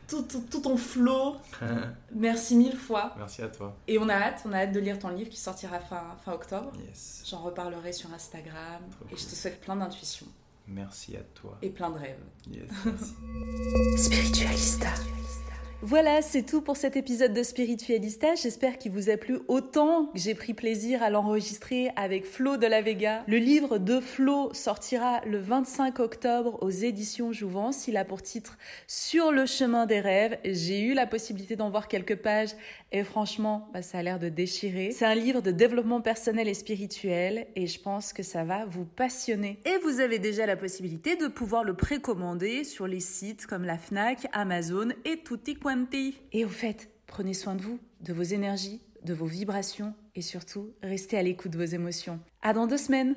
[0.08, 1.36] tout, tout, tout ton flow.
[2.14, 3.14] merci mille fois.
[3.16, 3.76] Merci à toi.
[3.86, 6.32] Et on a hâte, on a hâte de lire ton livre qui sortira fin, fin
[6.32, 6.72] octobre.
[6.88, 7.22] Yes.
[7.30, 9.18] J'en reparlerai sur Instagram Trop et cool.
[9.18, 10.26] je te souhaite plein d'intuition
[10.66, 11.56] Merci à toi.
[11.62, 12.18] et plein de rêves.
[12.50, 13.14] Yes, merci.
[14.02, 14.88] Spiritualista.
[15.86, 18.36] Voilà, c'est tout pour cet épisode de Spiritualista.
[18.36, 22.66] J'espère qu'il vous a plu autant que j'ai pris plaisir à l'enregistrer avec Flo de
[22.66, 23.22] la Vega.
[23.28, 27.86] Le livre de Flo sortira le 25 octobre aux éditions Jouvence.
[27.86, 28.56] Il a pour titre
[28.86, 30.38] Sur le chemin des rêves.
[30.42, 32.54] J'ai eu la possibilité d'en voir quelques pages
[32.90, 34.90] et franchement, bah, ça a l'air de déchirer.
[34.90, 38.86] C'est un livre de développement personnel et spirituel et je pense que ça va vous
[38.86, 39.58] passionner.
[39.66, 43.76] Et vous avez déjà la possibilité de pouvoir le précommander sur les sites comme la
[43.76, 45.73] Fnac, Amazon et tutti quanti.
[46.32, 50.72] Et au fait, prenez soin de vous, de vos énergies, de vos vibrations et surtout,
[50.82, 52.20] restez à l'écoute de vos émotions.
[52.42, 53.16] À dans deux semaines!